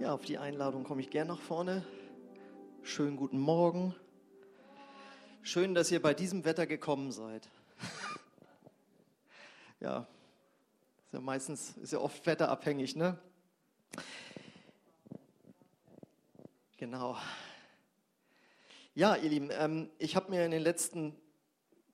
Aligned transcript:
Ja, 0.00 0.14
auf 0.14 0.24
die 0.24 0.38
Einladung 0.38 0.84
komme 0.84 1.00
ich 1.00 1.10
gern 1.10 1.26
nach 1.26 1.40
vorne. 1.40 1.84
Schönen 2.84 3.16
guten 3.16 3.40
Morgen. 3.40 3.96
Schön, 5.42 5.74
dass 5.74 5.90
ihr 5.90 6.00
bei 6.00 6.14
diesem 6.14 6.44
Wetter 6.44 6.68
gekommen 6.68 7.10
seid. 7.10 7.48
ja, 9.80 10.06
ist 11.06 11.14
ja 11.14 11.20
meistens, 11.20 11.76
ist 11.78 11.92
ja 11.92 11.98
oft 11.98 12.24
wetterabhängig, 12.26 12.94
ne? 12.94 13.18
Genau. 16.76 17.16
Ja, 18.94 19.16
ihr 19.16 19.30
Lieben, 19.30 19.48
ähm, 19.50 19.90
ich 19.98 20.14
habe 20.14 20.30
mir 20.30 20.44
in 20.44 20.52
den 20.52 20.62
letzten 20.62 21.16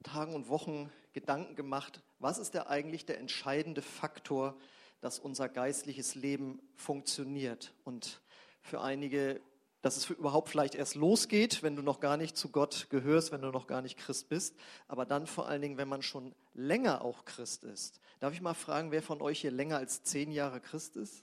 Tagen 0.03 0.35
und 0.35 0.51
Wochen 0.51 0.93
Gedanken 1.15 1.57
gemacht, 1.57 2.03
was 2.19 2.37
ist 2.37 2.53
der 2.53 2.69
eigentlich 2.69 3.07
der 3.07 3.19
entscheidende 3.19 3.81
Faktor, 3.81 4.59
dass 5.05 5.19
unser 5.19 5.51
geistliches 5.51 6.15
Leben 6.15 6.63
funktioniert. 6.77 7.75
Und 7.85 8.23
für 8.63 8.81
einige, 8.81 9.39
dass 9.83 9.99
es 9.99 10.09
überhaupt 10.09 10.49
vielleicht 10.49 10.75
erst 10.75 10.95
losgeht, 10.95 11.63
wenn 11.63 11.77
du 11.77 11.83
noch 11.83 12.01
gar 12.01 12.17
nicht 12.17 12.39
zu 12.39 12.49
Gott 12.49 12.87
gehörst, 12.89 13.31
wenn 13.31 13.43
du 13.43 13.51
noch 13.51 13.67
gar 13.67 13.83
nicht 13.83 13.99
Christ 13.99 14.31
bist, 14.31 14.57
aber 14.89 15.05
dann 15.05 15.27
vor 15.27 15.47
allen 15.47 15.61
Dingen, 15.61 15.77
wenn 15.77 15.89
man 15.89 16.01
schon 16.01 16.35
länger 16.55 17.03
auch 17.03 17.27
Christ 17.27 17.65
ist. 17.65 18.01
Darf 18.19 18.33
ich 18.33 18.41
mal 18.41 18.55
fragen, 18.55 18.93
wer 18.93 19.03
von 19.03 19.21
euch 19.21 19.43
hier 19.43 19.51
länger 19.51 19.77
als 19.77 20.03
zehn 20.05 20.33
Jahre 20.33 20.59
Christ 20.59 20.97
ist? 20.97 21.23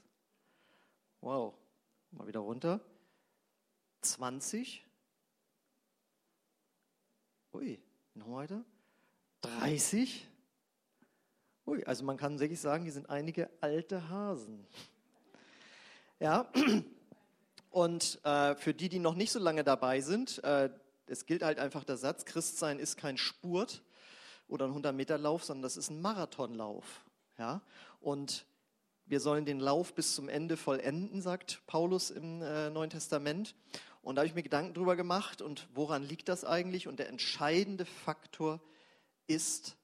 Wow, 1.21 1.55
mal 2.11 2.27
wieder 2.27 2.41
runter. 2.41 2.81
20? 4.03 4.85
Ui, 7.53 7.79
noch 8.13 8.31
weiter. 8.31 8.63
30? 9.41 10.27
Ui, 11.71 11.85
also 11.85 12.03
man 12.03 12.17
kann 12.17 12.37
wirklich 12.41 12.59
sagen, 12.59 12.83
die 12.83 12.91
sind 12.91 13.09
einige 13.09 13.49
alte 13.61 14.09
Hasen. 14.09 14.67
Ja, 16.19 16.51
und 17.71 18.19
äh, 18.25 18.55
für 18.55 18.73
die, 18.73 18.89
die 18.89 18.99
noch 18.99 19.15
nicht 19.15 19.31
so 19.31 19.39
lange 19.39 19.63
dabei 19.63 20.01
sind, 20.01 20.43
äh, 20.43 20.69
es 21.07 21.25
gilt 21.25 21.43
halt 21.43 21.59
einfach 21.59 21.85
der 21.85 21.95
Satz, 21.95 22.25
Christsein 22.25 22.77
ist 22.77 22.97
kein 22.97 23.17
Spurt 23.17 23.83
oder 24.49 24.65
ein 24.65 24.73
100-Meter-Lauf, 24.73 25.45
sondern 25.45 25.61
das 25.61 25.77
ist 25.77 25.89
ein 25.89 26.01
Marathonlauf. 26.01 27.05
Ja, 27.37 27.61
und 28.01 28.45
wir 29.05 29.21
sollen 29.21 29.45
den 29.45 29.61
Lauf 29.61 29.93
bis 29.93 30.13
zum 30.13 30.27
Ende 30.27 30.57
vollenden, 30.57 31.21
sagt 31.21 31.61
Paulus 31.67 32.11
im 32.11 32.41
äh, 32.41 32.69
Neuen 32.69 32.89
Testament. 32.89 33.55
Und 34.01 34.17
da 34.17 34.23
habe 34.23 34.27
ich 34.27 34.35
mir 34.35 34.43
Gedanken 34.43 34.73
drüber 34.73 34.97
gemacht 34.97 35.41
und 35.41 35.69
woran 35.73 36.03
liegt 36.03 36.27
das 36.27 36.43
eigentlich? 36.43 36.89
Und 36.89 36.99
der 36.99 37.07
entscheidende 37.07 37.85
Faktor 37.85 38.59
ist 39.25 39.77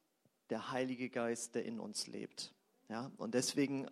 der 0.50 0.72
Heilige 0.72 1.09
Geist, 1.09 1.56
der 1.56 1.66
in 1.66 1.80
uns 1.80 2.08
lebt. 2.08 2.53
Ja, 2.90 3.12
und 3.17 3.34
deswegen, 3.34 3.86
äh, 3.86 3.90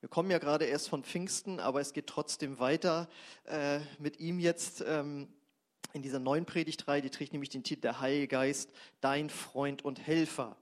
wir 0.00 0.08
kommen 0.08 0.30
ja 0.30 0.38
gerade 0.38 0.64
erst 0.64 0.88
von 0.88 1.04
Pfingsten, 1.04 1.60
aber 1.60 1.80
es 1.80 1.92
geht 1.92 2.06
trotzdem 2.06 2.58
weiter 2.58 3.08
äh, 3.44 3.80
mit 3.98 4.18
ihm 4.18 4.38
jetzt 4.38 4.82
ähm, 4.86 5.28
in 5.92 6.00
dieser 6.00 6.20
neuen 6.20 6.46
Predigtreihe. 6.46 7.02
Die 7.02 7.10
trägt 7.10 7.32
nämlich 7.32 7.50
den 7.50 7.64
Titel 7.64 7.82
Der 7.82 8.00
Heilige 8.00 8.28
Geist, 8.28 8.70
dein 9.02 9.28
Freund 9.28 9.84
und 9.84 9.98
Helfer. 10.00 10.56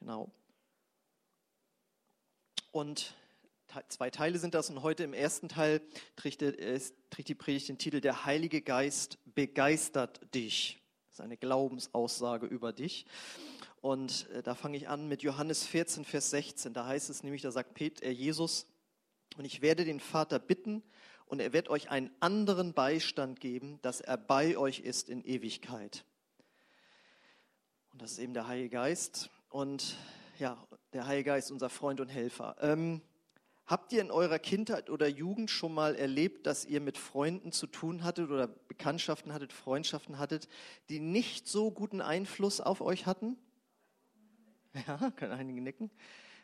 Genau. 0.00 0.30
Und 2.72 3.14
zwei 3.88 4.10
Teile 4.10 4.38
sind 4.38 4.54
das 4.54 4.68
und 4.68 4.82
heute 4.82 5.04
im 5.04 5.14
ersten 5.14 5.48
Teil 5.48 5.80
trägt, 6.16 6.42
äh, 6.42 6.80
trägt 7.10 7.28
die 7.28 7.34
Predigt 7.34 7.68
den 7.68 7.78
Titel 7.78 8.00
Der 8.00 8.24
Heilige 8.24 8.60
Geist 8.60 9.18
begeistert 9.34 10.20
dich. 10.34 10.82
Ist 11.16 11.22
eine 11.22 11.38
Glaubensaussage 11.38 12.44
über 12.44 12.74
dich. 12.74 13.06
Und 13.80 14.28
äh, 14.32 14.42
da 14.42 14.54
fange 14.54 14.76
ich 14.76 14.86
an 14.90 15.08
mit 15.08 15.22
Johannes 15.22 15.64
14, 15.64 16.04
Vers 16.04 16.28
16. 16.28 16.74
Da 16.74 16.84
heißt 16.84 17.08
es 17.08 17.22
nämlich, 17.22 17.40
da 17.40 17.50
sagt 17.50 17.80
äh, 17.80 18.10
Jesus, 18.10 18.66
und 19.38 19.46
ich 19.46 19.62
werde 19.62 19.86
den 19.86 19.98
Vater 19.98 20.38
bitten, 20.38 20.82
und 21.24 21.40
er 21.40 21.54
wird 21.54 21.70
euch 21.70 21.88
einen 21.88 22.10
anderen 22.20 22.74
Beistand 22.74 23.40
geben, 23.40 23.78
dass 23.80 24.02
er 24.02 24.18
bei 24.18 24.58
euch 24.58 24.80
ist 24.80 25.08
in 25.08 25.24
Ewigkeit. 25.24 26.04
Und 27.94 28.02
das 28.02 28.12
ist 28.12 28.18
eben 28.18 28.34
der 28.34 28.46
Heilige 28.46 28.68
Geist. 28.68 29.30
Und 29.48 29.96
ja, 30.38 30.62
der 30.92 31.06
Heilige 31.06 31.30
Geist, 31.30 31.50
unser 31.50 31.70
Freund 31.70 31.98
und 32.02 32.08
Helfer. 32.08 32.56
Ähm, 32.60 33.00
habt 33.64 33.90
ihr 33.94 34.02
in 34.02 34.10
eurer 34.10 34.38
Kindheit 34.38 34.90
oder 34.90 35.08
Jugend 35.08 35.50
schon 35.50 35.72
mal 35.72 35.94
erlebt, 35.94 36.46
dass 36.46 36.66
ihr 36.66 36.82
mit 36.82 36.98
Freunden 36.98 37.52
zu 37.52 37.66
tun 37.66 38.04
hattet 38.04 38.28
oder 38.28 38.54
Bekanntschaften 38.76 39.32
hattet, 39.32 39.52
Freundschaften 39.54 40.18
hattet, 40.18 40.48
die 40.90 41.00
nicht 41.00 41.48
so 41.48 41.70
guten 41.70 42.02
Einfluss 42.02 42.60
auf 42.60 42.80
euch 42.82 43.06
hatten? 43.06 43.36
Ja, 44.86 45.10
können 45.12 45.32
einige 45.32 45.62
nicken. 45.62 45.90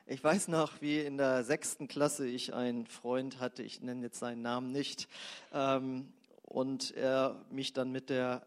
Ich 0.06 0.24
weiß 0.24 0.48
noch, 0.48 0.80
wie 0.80 1.00
in 1.00 1.18
der 1.18 1.44
sechsten 1.44 1.86
Klasse 1.86 2.26
ich 2.26 2.54
einen 2.54 2.86
Freund 2.86 3.38
hatte, 3.38 3.62
ich 3.62 3.82
nenne 3.82 4.02
jetzt 4.02 4.18
seinen 4.18 4.40
Namen 4.40 4.72
nicht, 4.72 5.06
ähm, 5.52 6.10
und 6.42 6.92
er 6.92 7.44
mich 7.50 7.74
dann 7.74 7.92
mit 7.92 8.08
der 8.08 8.46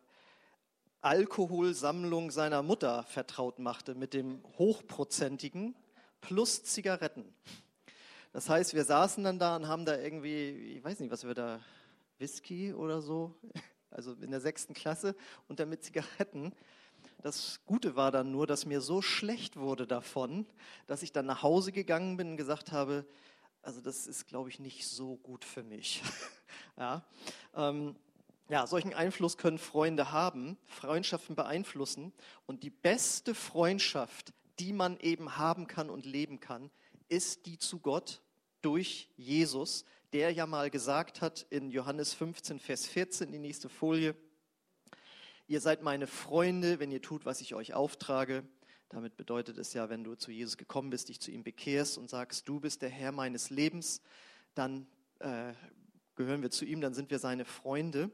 Alkoholsammlung 1.02 2.32
seiner 2.32 2.64
Mutter 2.64 3.04
vertraut 3.04 3.60
machte, 3.60 3.94
mit 3.94 4.16
dem 4.16 4.44
hochprozentigen 4.58 5.76
plus 6.22 6.64
Zigaretten. 6.64 7.24
Das 8.34 8.50
heißt, 8.50 8.74
wir 8.74 8.84
saßen 8.84 9.24
dann 9.24 9.38
da 9.38 9.56
und 9.56 9.68
haben 9.68 9.86
da 9.86 9.98
irgendwie, 9.98 10.76
ich 10.78 10.84
weiß 10.84 11.00
nicht, 11.00 11.12
was 11.12 11.26
wir 11.26 11.36
da, 11.36 11.62
Whisky 12.18 12.74
oder 12.74 13.02
so, 13.02 13.36
also 13.96 14.14
in 14.14 14.32
der 14.32 14.42
sechsten 14.42 14.74
Klasse 14.74 15.16
und 15.48 15.60
dann 15.60 15.70
mit 15.70 15.84
Zigaretten 15.84 16.54
das 17.26 17.60
Gute 17.66 17.96
war 17.96 18.12
dann 18.12 18.32
nur, 18.32 18.46
dass 18.46 18.68
mir 18.68 18.82
so 18.82 19.02
schlecht 19.02 19.58
wurde 19.58 19.88
davon, 19.88 20.46
dass 20.86 21.02
ich 21.02 21.12
dann 21.12 21.26
nach 21.26 21.42
Hause 21.42 21.72
gegangen 21.72 22.18
bin 22.18 22.32
und 22.32 22.38
gesagt 22.38 22.72
habe, 22.72 23.06
also 23.64 23.82
das 23.82 24.06
ist, 24.06 24.28
glaube 24.28 24.50
ich, 24.50 24.60
nicht 24.60 24.88
so 24.88 25.18
gut 25.18 25.44
für 25.44 25.64
mich. 25.64 26.04
ja, 26.78 27.04
ähm, 27.56 27.96
ja, 28.48 28.68
solchen 28.68 28.94
Einfluss 28.94 29.38
können 29.38 29.58
Freunde 29.58 30.12
haben, 30.12 30.56
Freundschaften 30.68 31.36
beeinflussen. 31.36 32.14
Und 32.46 32.62
die 32.62 32.70
beste 32.70 33.34
Freundschaft, 33.34 34.32
die 34.60 34.72
man 34.72 35.00
eben 35.00 35.36
haben 35.38 35.66
kann 35.66 35.90
und 35.90 36.06
leben 36.06 36.40
kann, 36.40 36.70
ist 37.08 37.48
die 37.48 37.58
zu 37.58 37.80
Gott 37.80 38.22
durch 38.62 39.10
Jesus, 39.18 39.84
der 40.16 40.32
ja 40.32 40.46
mal 40.46 40.70
gesagt 40.70 41.20
hat 41.20 41.46
in 41.50 41.72
Johannes 41.72 42.14
15, 42.14 42.62
Vers 42.62 42.88
14, 42.88 43.34
die 43.34 43.38
nächste 43.38 43.68
Folie, 43.68 44.16
Ihr 45.48 45.60
seid 45.60 45.84
meine 45.84 46.08
Freunde, 46.08 46.80
wenn 46.80 46.90
ihr 46.90 47.02
tut, 47.02 47.26
was 47.26 47.42
ich 47.42 47.54
euch 47.54 47.74
auftrage. 47.74 48.46
Damit 48.88 49.18
bedeutet 49.18 49.58
es 49.58 49.74
ja, 49.74 49.90
wenn 49.90 50.06
du 50.06 50.16
zu 50.16 50.32
Jesus 50.32 50.56
gekommen 50.56 50.90
bist, 50.90 51.10
dich 51.10 51.20
zu 51.20 51.32
ihm 51.32 51.44
bekehrst 51.44 51.98
und 51.98 52.10
sagst, 52.10 52.48
du 52.48 52.62
bist 52.62 52.82
der 52.82 52.90
Herr 52.90 53.12
meines 53.12 53.50
Lebens, 53.50 54.02
dann 54.54 54.88
äh, 55.20 55.52
gehören 56.16 56.42
wir 56.42 56.50
zu 56.50 56.64
ihm, 56.64 56.80
dann 56.80 56.94
sind 56.94 57.12
wir 57.12 57.20
seine 57.20 57.44
Freunde. 57.44 58.10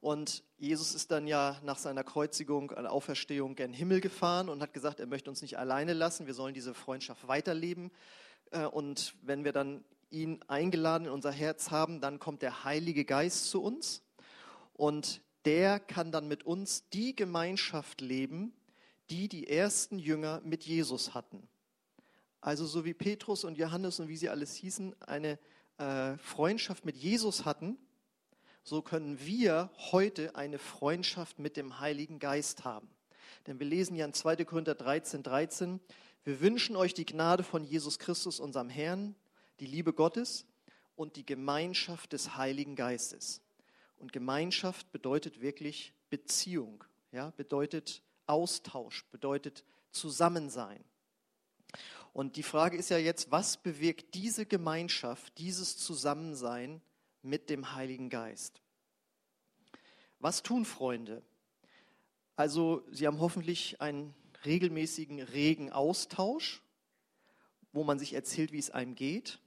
Und 0.00 0.42
Jesus 0.56 0.94
ist 0.94 1.10
dann 1.10 1.26
ja 1.26 1.60
nach 1.62 1.76
seiner 1.76 2.04
Kreuzigung, 2.04 2.70
äh, 2.70 2.86
Auferstehung 2.86 3.54
gen 3.54 3.74
Himmel 3.74 4.00
gefahren 4.00 4.48
und 4.48 4.62
hat 4.62 4.72
gesagt, 4.72 4.98
er 4.98 5.06
möchte 5.06 5.28
uns 5.28 5.42
nicht 5.42 5.58
alleine 5.58 5.92
lassen, 5.92 6.26
wir 6.26 6.34
sollen 6.34 6.54
diese 6.54 6.72
Freundschaft 6.72 7.28
weiterleben. 7.28 7.92
Äh, 8.50 8.64
und 8.64 9.14
wenn 9.20 9.44
wir 9.44 9.52
dann 9.52 9.84
ihn 10.10 10.42
eingeladen 10.48 11.06
in 11.06 11.12
unser 11.12 11.32
Herz 11.32 11.70
haben, 11.70 12.00
dann 12.00 12.18
kommt 12.18 12.42
der 12.42 12.64
Heilige 12.64 13.04
Geist 13.04 13.50
zu 13.50 13.62
uns. 13.62 14.02
Und 14.74 15.22
der 15.44 15.80
kann 15.80 16.12
dann 16.12 16.28
mit 16.28 16.44
uns 16.44 16.88
die 16.90 17.14
Gemeinschaft 17.14 18.00
leben, 18.00 18.52
die 19.10 19.28
die 19.28 19.48
ersten 19.48 19.98
Jünger 19.98 20.40
mit 20.44 20.64
Jesus 20.64 21.14
hatten. 21.14 21.48
Also 22.40 22.66
so 22.66 22.84
wie 22.84 22.94
Petrus 22.94 23.44
und 23.44 23.58
Johannes 23.58 23.98
und 24.00 24.08
wie 24.08 24.16
sie 24.16 24.28
alles 24.28 24.54
hießen, 24.54 24.94
eine 25.02 25.38
äh, 25.78 26.16
Freundschaft 26.18 26.84
mit 26.84 26.96
Jesus 26.96 27.44
hatten, 27.44 27.78
so 28.62 28.82
können 28.82 29.18
wir 29.20 29.70
heute 29.92 30.36
eine 30.36 30.58
Freundschaft 30.58 31.38
mit 31.38 31.56
dem 31.56 31.80
Heiligen 31.80 32.18
Geist 32.18 32.64
haben. 32.64 32.88
Denn 33.46 33.58
wir 33.58 33.66
lesen 33.66 33.96
ja 33.96 34.04
in 34.04 34.12
2. 34.12 34.44
Korinther 34.44 34.74
13, 34.74 35.22
13, 35.22 35.80
wir 36.24 36.40
wünschen 36.40 36.76
euch 36.76 36.92
die 36.92 37.06
Gnade 37.06 37.42
von 37.42 37.64
Jesus 37.64 37.98
Christus, 37.98 38.40
unserem 38.40 38.68
Herrn, 38.68 39.14
die 39.60 39.66
Liebe 39.66 39.92
Gottes 39.92 40.46
und 40.96 41.16
die 41.16 41.26
Gemeinschaft 41.26 42.12
des 42.12 42.36
Heiligen 42.36 42.76
Geistes. 42.76 43.40
Und 43.98 44.12
Gemeinschaft 44.12 44.90
bedeutet 44.92 45.40
wirklich 45.40 45.92
Beziehung, 46.10 46.84
ja, 47.12 47.30
bedeutet 47.36 48.02
Austausch, 48.26 49.04
bedeutet 49.10 49.64
Zusammensein. 49.90 50.82
Und 52.12 52.36
die 52.36 52.42
Frage 52.42 52.76
ist 52.76 52.90
ja 52.90 52.98
jetzt, 52.98 53.30
was 53.30 53.56
bewirkt 53.56 54.14
diese 54.14 54.46
Gemeinschaft, 54.46 55.36
dieses 55.38 55.76
Zusammensein 55.76 56.80
mit 57.22 57.50
dem 57.50 57.74
Heiligen 57.74 58.08
Geist? 58.08 58.60
Was 60.18 60.42
tun 60.42 60.64
Freunde? 60.64 61.22
Also, 62.34 62.84
sie 62.90 63.06
haben 63.06 63.20
hoffentlich 63.20 63.80
einen 63.80 64.14
regelmäßigen, 64.44 65.20
regen 65.20 65.70
Austausch, 65.70 66.62
wo 67.72 67.84
man 67.84 67.98
sich 67.98 68.14
erzählt, 68.14 68.52
wie 68.52 68.58
es 68.58 68.70
einem 68.70 68.94
geht. 68.94 69.38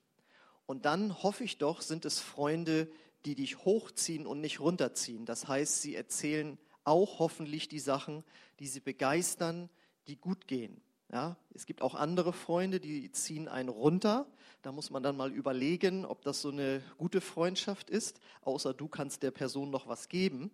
Und 0.71 0.85
dann 0.85 1.21
hoffe 1.21 1.43
ich 1.43 1.57
doch, 1.57 1.81
sind 1.81 2.05
es 2.05 2.21
Freunde, 2.21 2.89
die 3.25 3.35
dich 3.35 3.65
hochziehen 3.65 4.25
und 4.25 4.39
nicht 4.39 4.61
runterziehen. 4.61 5.25
Das 5.25 5.49
heißt, 5.49 5.81
sie 5.81 5.95
erzählen 5.95 6.57
auch 6.85 7.19
hoffentlich 7.19 7.67
die 7.67 7.81
Sachen, 7.81 8.23
die 8.59 8.67
sie 8.67 8.79
begeistern, 8.79 9.69
die 10.07 10.15
gut 10.15 10.47
gehen. 10.47 10.79
Ja, 11.11 11.35
es 11.53 11.65
gibt 11.65 11.81
auch 11.81 11.93
andere 11.93 12.31
Freunde, 12.31 12.79
die 12.79 13.11
ziehen 13.11 13.49
einen 13.49 13.67
runter. 13.67 14.25
Da 14.61 14.71
muss 14.71 14.91
man 14.91 15.03
dann 15.03 15.17
mal 15.17 15.33
überlegen, 15.33 16.05
ob 16.05 16.21
das 16.21 16.41
so 16.41 16.51
eine 16.51 16.81
gute 16.97 17.19
Freundschaft 17.19 17.89
ist, 17.89 18.21
außer 18.39 18.73
du 18.73 18.87
kannst 18.87 19.23
der 19.23 19.31
Person 19.31 19.71
noch 19.71 19.89
was 19.89 20.07
geben. 20.07 20.51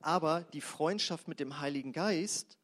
Aber 0.00 0.42
die 0.52 0.60
Freundschaft 0.60 1.26
mit 1.26 1.40
dem 1.40 1.58
Heiligen 1.58 1.92
Geist 1.94 2.58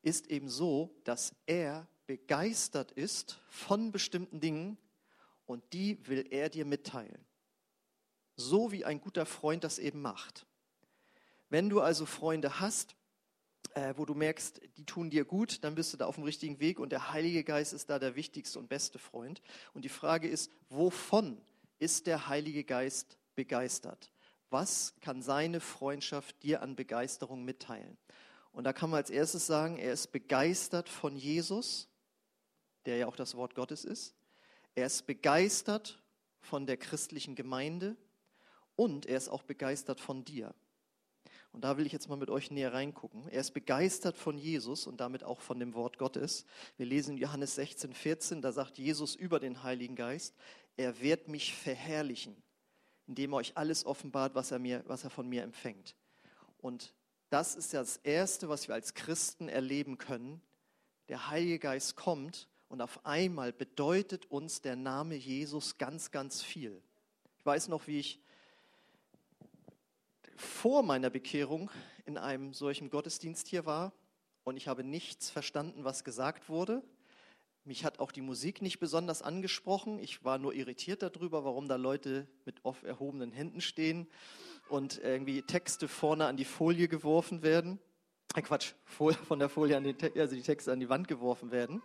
ist 0.00 0.28
eben 0.28 0.48
so, 0.48 0.94
dass 1.04 1.34
er 1.44 1.86
begeistert 2.06 2.90
ist 2.92 3.38
von 3.50 3.92
bestimmten 3.92 4.40
Dingen 4.40 4.78
und 5.46 5.62
die 5.72 6.06
will 6.06 6.26
er 6.30 6.48
dir 6.48 6.64
mitteilen. 6.64 7.24
So 8.36 8.72
wie 8.72 8.84
ein 8.84 9.00
guter 9.00 9.26
Freund 9.26 9.64
das 9.64 9.78
eben 9.78 10.02
macht. 10.02 10.46
Wenn 11.48 11.68
du 11.68 11.80
also 11.80 12.06
Freunde 12.06 12.60
hast, 12.60 12.96
äh, 13.74 13.94
wo 13.96 14.04
du 14.04 14.14
merkst, 14.14 14.60
die 14.76 14.84
tun 14.84 15.10
dir 15.10 15.24
gut, 15.24 15.62
dann 15.64 15.74
bist 15.74 15.92
du 15.92 15.96
da 15.96 16.06
auf 16.06 16.16
dem 16.16 16.24
richtigen 16.24 16.60
Weg 16.60 16.78
und 16.78 16.90
der 16.90 17.12
Heilige 17.12 17.44
Geist 17.44 17.72
ist 17.72 17.90
da 17.90 17.98
der 17.98 18.16
wichtigste 18.16 18.58
und 18.58 18.68
beste 18.68 18.98
Freund. 18.98 19.42
Und 19.72 19.84
die 19.84 19.88
Frage 19.88 20.28
ist, 20.28 20.50
wovon 20.68 21.40
ist 21.78 22.06
der 22.06 22.28
Heilige 22.28 22.64
Geist 22.64 23.18
begeistert? 23.34 24.10
Was 24.50 24.94
kann 25.00 25.22
seine 25.22 25.60
Freundschaft 25.60 26.42
dir 26.42 26.62
an 26.62 26.76
Begeisterung 26.76 27.44
mitteilen? 27.44 27.98
Und 28.52 28.64
da 28.64 28.72
kann 28.72 28.90
man 28.90 28.98
als 28.98 29.10
erstes 29.10 29.46
sagen, 29.46 29.78
er 29.78 29.92
ist 29.92 30.12
begeistert 30.12 30.88
von 30.88 31.16
Jesus, 31.16 31.88
der 32.86 32.98
ja 32.98 33.06
auch 33.08 33.16
das 33.16 33.34
Wort 33.34 33.56
Gottes 33.56 33.84
ist. 33.84 34.14
Er 34.74 34.86
ist 34.86 35.06
begeistert 35.06 36.02
von 36.40 36.66
der 36.66 36.76
christlichen 36.76 37.34
Gemeinde 37.34 37.96
und 38.76 39.06
er 39.06 39.16
ist 39.16 39.28
auch 39.28 39.42
begeistert 39.42 40.00
von 40.00 40.24
dir. 40.24 40.54
Und 41.52 41.62
da 41.62 41.76
will 41.78 41.86
ich 41.86 41.92
jetzt 41.92 42.08
mal 42.08 42.16
mit 42.16 42.30
euch 42.30 42.50
näher 42.50 42.72
reingucken. 42.72 43.28
Er 43.28 43.40
ist 43.40 43.52
begeistert 43.52 44.18
von 44.18 44.36
Jesus 44.36 44.88
und 44.88 45.00
damit 45.00 45.22
auch 45.22 45.40
von 45.40 45.60
dem 45.60 45.74
Wort 45.74 45.98
Gottes. 45.98 46.46
Wir 46.76 46.86
lesen 46.86 47.12
in 47.12 47.22
Johannes 47.22 47.54
16, 47.54 47.94
14, 47.94 48.42
da 48.42 48.50
sagt 48.50 48.76
Jesus 48.76 49.14
über 49.14 49.38
den 49.38 49.62
Heiligen 49.62 49.94
Geist, 49.94 50.34
er 50.76 51.00
wird 51.00 51.28
mich 51.28 51.54
verherrlichen, 51.54 52.36
indem 53.06 53.32
er 53.32 53.36
euch 53.36 53.56
alles 53.56 53.86
offenbart, 53.86 54.34
was 54.34 54.50
er, 54.50 54.58
mir, 54.58 54.82
was 54.88 55.04
er 55.04 55.10
von 55.10 55.28
mir 55.28 55.44
empfängt. 55.44 55.94
Und 56.58 56.92
das 57.30 57.54
ist 57.54 57.72
ja 57.72 57.80
das 57.80 57.98
Erste, 57.98 58.48
was 58.48 58.66
wir 58.66 58.74
als 58.74 58.94
Christen 58.94 59.48
erleben 59.48 59.96
können. 59.98 60.40
Der 61.08 61.30
Heilige 61.30 61.60
Geist 61.60 61.94
kommt 61.94 62.48
und 62.74 62.80
auf 62.80 63.06
einmal 63.06 63.52
bedeutet 63.52 64.28
uns 64.32 64.60
der 64.60 64.74
Name 64.74 65.14
Jesus 65.14 65.78
ganz, 65.78 66.10
ganz 66.10 66.42
viel. 66.42 66.82
Ich 67.38 67.46
weiß 67.46 67.68
noch, 67.68 67.86
wie 67.86 68.00
ich 68.00 68.18
vor 70.34 70.82
meiner 70.82 71.08
Bekehrung 71.08 71.70
in 72.04 72.18
einem 72.18 72.52
solchen 72.52 72.90
Gottesdienst 72.90 73.46
hier 73.46 73.64
war 73.64 73.92
und 74.42 74.56
ich 74.56 74.66
habe 74.66 74.82
nichts 74.82 75.30
verstanden, 75.30 75.84
was 75.84 76.02
gesagt 76.02 76.48
wurde. 76.48 76.82
Mich 77.62 77.84
hat 77.84 78.00
auch 78.00 78.10
die 78.10 78.22
Musik 78.22 78.60
nicht 78.60 78.80
besonders 78.80 79.22
angesprochen. 79.22 80.00
Ich 80.00 80.24
war 80.24 80.38
nur 80.38 80.52
irritiert 80.52 81.00
darüber, 81.00 81.44
warum 81.44 81.68
da 81.68 81.76
Leute 81.76 82.26
mit 82.44 82.64
oft 82.64 82.82
erhobenen 82.82 83.30
Händen 83.30 83.60
stehen 83.60 84.08
und 84.68 84.98
irgendwie 84.98 85.42
Texte 85.42 85.86
vorne 85.86 86.26
an 86.26 86.36
die 86.36 86.44
Folie 86.44 86.88
geworfen 86.88 87.44
werden. 87.44 87.78
Äh 88.34 88.42
Quatsch, 88.42 88.72
von 88.84 89.38
der 89.38 89.48
Folie 89.48 89.76
an 89.76 89.84
die, 89.84 89.94
also 90.18 90.34
die 90.34 90.42
Texte 90.42 90.72
an 90.72 90.80
die 90.80 90.88
Wand 90.88 91.06
geworfen 91.06 91.52
werden. 91.52 91.80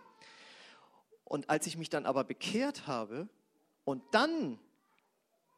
Und 1.30 1.50
als 1.50 1.68
ich 1.68 1.78
mich 1.78 1.90
dann 1.90 2.08
aber 2.08 2.24
bekehrt 2.26 2.88
habe 2.88 3.30
und 3.86 4.04
dann 4.12 4.60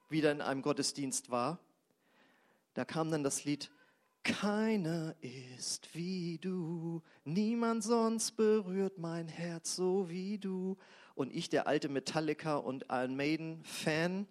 wieder 0.10 0.32
in 0.32 0.42
einem 0.42 0.62
Gottesdienst 0.62 1.32
war, 1.32 1.60
da 2.74 2.84
kam 2.86 3.10
dann 3.10 3.24
das 3.24 3.46
Lied, 3.46 3.72
keiner 4.24 5.16
ist 5.22 5.96
wie 5.96 6.38
du, 6.40 7.02
niemand 7.24 7.84
sonst 7.84 8.34
berührt 8.34 8.98
mein 8.98 9.30
Herz 9.30 9.76
so 9.76 10.10
wie 10.10 10.38
du. 10.38 10.78
Und 11.16 11.34
ich, 11.34 11.50
der 11.50 11.68
alte 11.68 11.88
Metallica 11.88 12.58
und 12.58 12.86
Iron 12.90 13.16
Maiden-Fan, 13.16 14.28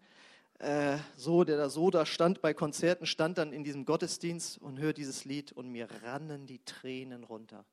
äh, 0.58 0.98
so, 1.16 1.44
der 1.44 1.56
da 1.56 1.70
so 1.70 1.90
da 1.90 2.04
stand 2.04 2.42
bei 2.42 2.52
Konzerten, 2.52 3.06
stand 3.06 3.38
dann 3.38 3.54
in 3.54 3.64
diesem 3.64 3.86
Gottesdienst 3.86 4.58
und 4.58 4.78
hört 4.78 4.98
dieses 4.98 5.24
Lied 5.24 5.52
und 5.52 5.70
mir 5.70 5.88
rannen 6.02 6.46
die 6.46 6.62
Tränen 6.64 7.24
runter. 7.24 7.64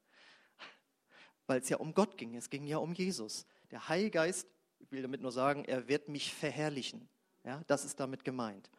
Weil 1.48 1.60
es 1.60 1.68
ja 1.68 1.78
um 1.78 1.94
Gott 1.94 2.18
ging, 2.18 2.36
es 2.36 2.50
ging 2.50 2.66
ja 2.66 2.78
um 2.78 2.94
Jesus. 2.94 3.46
Der 3.72 3.90
Heilige 3.90 4.12
Geist, 4.12 4.48
ich 4.80 4.92
will 4.92 5.02
damit 5.02 5.22
nur 5.22 5.32
sagen, 5.32 5.66
er 5.66 5.88
wird 5.88 6.08
mich 6.10 6.34
verherrlichen. 6.34 7.08
Ja, 7.44 7.64
das 7.68 7.86
ist 7.86 8.00
damit 8.00 8.24
gemeint. 8.24 8.70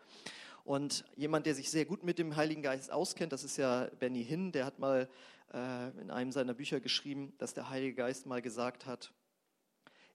Und 0.65 1.05
jemand, 1.17 1.47
der 1.47 1.55
sich 1.55 1.71
sehr 1.71 1.87
gut 1.87 2.05
mit 2.05 2.19
dem 2.19 2.37
Heiligen 2.37 2.63
Geist 2.63 2.93
auskennt, 2.93 3.33
das 3.33 3.45
ist 3.45 3.57
ja 3.57 3.87
Benny 3.99 4.25
Hinn, 4.25 4.53
der 4.53 4.67
hat 4.67 4.79
mal 4.79 5.09
äh, 5.53 5.89
in 6.01 6.11
einem 6.11 6.33
seiner 6.33 6.55
Bücher 6.55 6.81
geschrieben, 6.81 7.33
dass 7.39 7.55
der 7.55 7.71
Heilige 7.71 7.95
Geist 7.95 8.27
mal 8.27 8.43
gesagt 8.43 8.85
hat, 8.85 9.13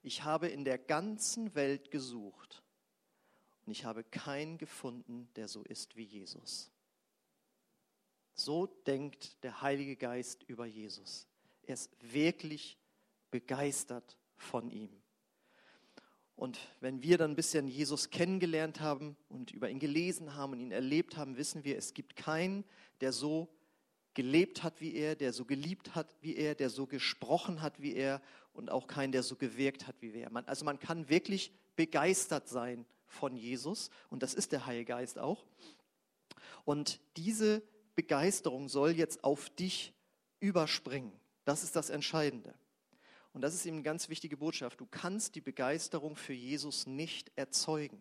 ich 0.02 0.22
habe 0.22 0.48
in 0.48 0.64
der 0.64 0.78
ganzen 0.78 1.54
Welt 1.54 1.90
gesucht 1.90 2.62
und 3.64 3.72
ich 3.72 3.84
habe 3.84 4.04
keinen 4.04 4.58
gefunden, 4.58 5.28
der 5.34 5.48
so 5.48 5.62
ist 5.62 5.96
wie 5.96 6.04
Jesus. 6.04 6.70
So 8.34 8.66
denkt 8.66 9.42
der 9.42 9.62
Heilige 9.62 9.96
Geist 9.96 10.42
über 10.44 10.66
Jesus. 10.66 11.26
Er 11.62 11.74
ist 11.74 11.90
wirklich 12.00 12.78
begeistert 13.30 14.18
von 14.36 14.70
ihm. 14.70 14.90
Und 16.36 16.58
wenn 16.80 17.02
wir 17.02 17.16
dann 17.16 17.32
ein 17.32 17.36
bisschen 17.36 17.68
Jesus 17.68 18.10
kennengelernt 18.10 18.80
haben 18.80 19.16
und 19.28 19.52
über 19.52 19.70
ihn 19.70 19.78
gelesen 19.78 20.34
haben 20.34 20.52
und 20.52 20.60
ihn 20.60 20.72
erlebt 20.72 21.16
haben, 21.16 21.36
wissen 21.36 21.64
wir, 21.64 21.78
es 21.78 21.94
gibt 21.94 22.16
keinen, 22.16 22.64
der 23.00 23.12
so 23.12 23.48
gelebt 24.14 24.62
hat 24.62 24.80
wie 24.80 24.94
er, 24.94 25.16
der 25.16 25.32
so 25.32 25.44
geliebt 25.44 25.94
hat 25.94 26.14
wie 26.20 26.36
er, 26.36 26.54
der 26.54 26.70
so 26.70 26.86
gesprochen 26.86 27.62
hat 27.62 27.80
wie 27.80 27.94
er 27.94 28.20
und 28.52 28.70
auch 28.70 28.86
keinen, 28.86 29.12
der 29.12 29.22
so 29.22 29.36
gewirkt 29.36 29.86
hat 29.86 29.96
wie 30.00 30.12
er. 30.12 30.30
Man, 30.30 30.44
also 30.46 30.64
man 30.64 30.78
kann 30.78 31.08
wirklich 31.08 31.52
begeistert 31.76 32.48
sein 32.48 32.84
von 33.06 33.36
Jesus 33.36 33.90
und 34.10 34.22
das 34.22 34.34
ist 34.34 34.52
der 34.52 34.66
Heilige 34.66 34.86
Geist 34.86 35.18
auch. 35.18 35.44
Und 36.64 37.00
diese 37.16 37.62
Begeisterung 37.94 38.68
soll 38.68 38.90
jetzt 38.90 39.22
auf 39.22 39.50
dich 39.50 39.94
überspringen. 40.40 41.12
Das 41.44 41.62
ist 41.62 41.76
das 41.76 41.90
Entscheidende. 41.90 42.54
Und 43.34 43.40
das 43.42 43.52
ist 43.52 43.66
eben 43.66 43.76
eine 43.76 43.82
ganz 43.82 44.08
wichtige 44.08 44.36
Botschaft. 44.36 44.80
Du 44.80 44.86
kannst 44.86 45.34
die 45.34 45.40
Begeisterung 45.40 46.14
für 46.14 46.32
Jesus 46.32 46.86
nicht 46.86 47.32
erzeugen. 47.36 48.00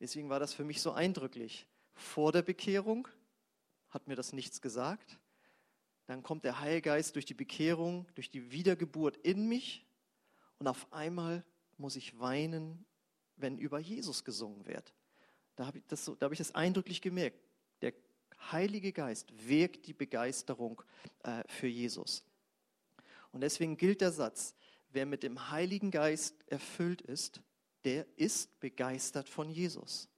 Deswegen 0.00 0.30
war 0.30 0.38
das 0.38 0.54
für 0.54 0.64
mich 0.64 0.80
so 0.80 0.92
eindrücklich. 0.92 1.66
Vor 1.94 2.30
der 2.30 2.42
Bekehrung 2.42 3.08
hat 3.90 4.06
mir 4.06 4.14
das 4.14 4.32
nichts 4.32 4.60
gesagt. 4.60 5.18
Dann 6.06 6.22
kommt 6.22 6.44
der 6.44 6.60
Heilgeist 6.60 7.16
durch 7.16 7.24
die 7.24 7.34
Bekehrung, 7.34 8.06
durch 8.14 8.30
die 8.30 8.52
Wiedergeburt 8.52 9.16
in 9.16 9.48
mich. 9.48 9.84
Und 10.58 10.68
auf 10.68 10.92
einmal 10.92 11.44
muss 11.76 11.96
ich 11.96 12.18
weinen, 12.20 12.86
wenn 13.34 13.58
über 13.58 13.80
Jesus 13.80 14.24
gesungen 14.24 14.64
wird. 14.66 14.94
Da 15.56 15.66
habe 15.66 15.78
ich, 15.78 15.86
das, 15.88 16.04
da 16.04 16.24
habe 16.24 16.34
ich 16.34 16.38
das 16.38 16.54
eindrücklich 16.54 17.02
gemerkt. 17.02 17.40
Der 17.82 17.92
Heilige 18.52 18.92
Geist 18.92 19.32
wirkt 19.48 19.88
die 19.88 19.94
Begeisterung 19.94 20.82
äh, 21.24 21.42
für 21.48 21.66
Jesus. 21.66 22.22
Und 23.36 23.42
deswegen 23.42 23.76
gilt 23.76 24.00
der 24.00 24.12
Satz, 24.12 24.54
wer 24.92 25.04
mit 25.04 25.22
dem 25.22 25.50
Heiligen 25.50 25.90
Geist 25.90 26.42
erfüllt 26.46 27.02
ist, 27.02 27.42
der 27.84 28.06
ist 28.16 28.58
begeistert 28.60 29.28
von 29.28 29.50
Jesus. 29.50 30.08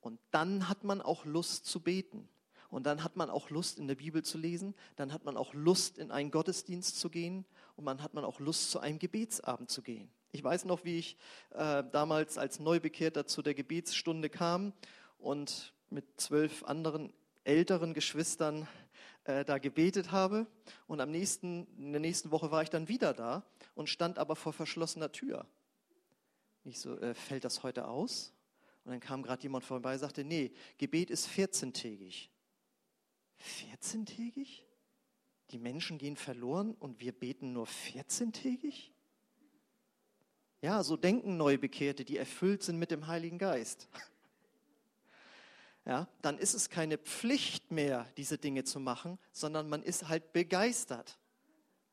Und 0.00 0.18
dann 0.32 0.68
hat 0.68 0.82
man 0.82 1.00
auch 1.00 1.24
Lust 1.24 1.66
zu 1.66 1.78
beten. 1.78 2.28
Und 2.70 2.84
dann 2.84 3.04
hat 3.04 3.14
man 3.14 3.30
auch 3.30 3.48
Lust, 3.50 3.78
in 3.78 3.86
der 3.86 3.94
Bibel 3.94 4.24
zu 4.24 4.38
lesen. 4.38 4.74
Dann 4.96 5.12
hat 5.12 5.24
man 5.24 5.36
auch 5.36 5.54
Lust, 5.54 5.98
in 5.98 6.10
einen 6.10 6.32
Gottesdienst 6.32 6.98
zu 6.98 7.10
gehen. 7.10 7.46
Und 7.76 7.84
man 7.84 8.02
hat 8.02 8.12
man 8.14 8.24
auch 8.24 8.40
Lust, 8.40 8.72
zu 8.72 8.80
einem 8.80 8.98
Gebetsabend 8.98 9.70
zu 9.70 9.80
gehen. 9.80 10.10
Ich 10.32 10.42
weiß 10.42 10.64
noch, 10.64 10.84
wie 10.84 10.98
ich 10.98 11.16
äh, 11.50 11.84
damals 11.92 12.38
als 12.38 12.58
Neubekehrter 12.58 13.24
zu 13.28 13.40
der 13.40 13.54
Gebetsstunde 13.54 14.28
kam 14.30 14.72
und 15.18 15.74
mit 15.90 16.20
zwölf 16.20 16.64
anderen 16.64 17.12
älteren 17.44 17.94
Geschwistern 17.94 18.66
äh, 19.24 19.44
da 19.44 19.58
gebetet 19.58 20.12
habe. 20.12 20.46
Und 20.86 21.00
am 21.00 21.10
nächsten, 21.10 21.66
in 21.76 21.92
der 21.92 22.00
nächsten 22.00 22.30
Woche 22.30 22.50
war 22.50 22.62
ich 22.62 22.70
dann 22.70 22.88
wieder 22.88 23.12
da 23.12 23.44
und 23.74 23.88
stand 23.88 24.18
aber 24.18 24.36
vor 24.36 24.52
verschlossener 24.52 25.12
Tür. 25.12 25.46
Ich 26.64 26.80
so, 26.80 26.98
äh, 26.98 27.14
fällt 27.14 27.44
das 27.44 27.62
heute 27.62 27.88
aus? 27.88 28.32
Und 28.84 28.92
dann 28.92 29.00
kam 29.00 29.22
gerade 29.22 29.42
jemand 29.42 29.64
vorbei 29.64 29.94
und 29.94 29.98
sagte, 29.98 30.24
nee, 30.24 30.52
Gebet 30.78 31.10
ist 31.10 31.28
14-tägig. 31.28 32.28
14-tägig? 33.40 34.62
Die 35.50 35.58
Menschen 35.58 35.98
gehen 35.98 36.16
verloren 36.16 36.74
und 36.74 37.00
wir 37.00 37.12
beten 37.12 37.52
nur 37.52 37.66
14-tägig? 37.66 38.90
Ja, 40.60 40.82
so 40.82 40.96
denken 40.96 41.36
Neubekehrte, 41.36 42.04
die 42.04 42.16
erfüllt 42.16 42.62
sind 42.62 42.78
mit 42.78 42.90
dem 42.90 43.06
Heiligen 43.06 43.38
Geist 43.38 43.88
ja, 45.84 46.08
dann 46.22 46.38
ist 46.38 46.54
es 46.54 46.70
keine 46.70 46.98
Pflicht 46.98 47.70
mehr, 47.70 48.06
diese 48.16 48.38
Dinge 48.38 48.64
zu 48.64 48.80
machen, 48.80 49.18
sondern 49.32 49.68
man 49.68 49.82
ist 49.82 50.08
halt 50.08 50.32
begeistert. 50.32 51.18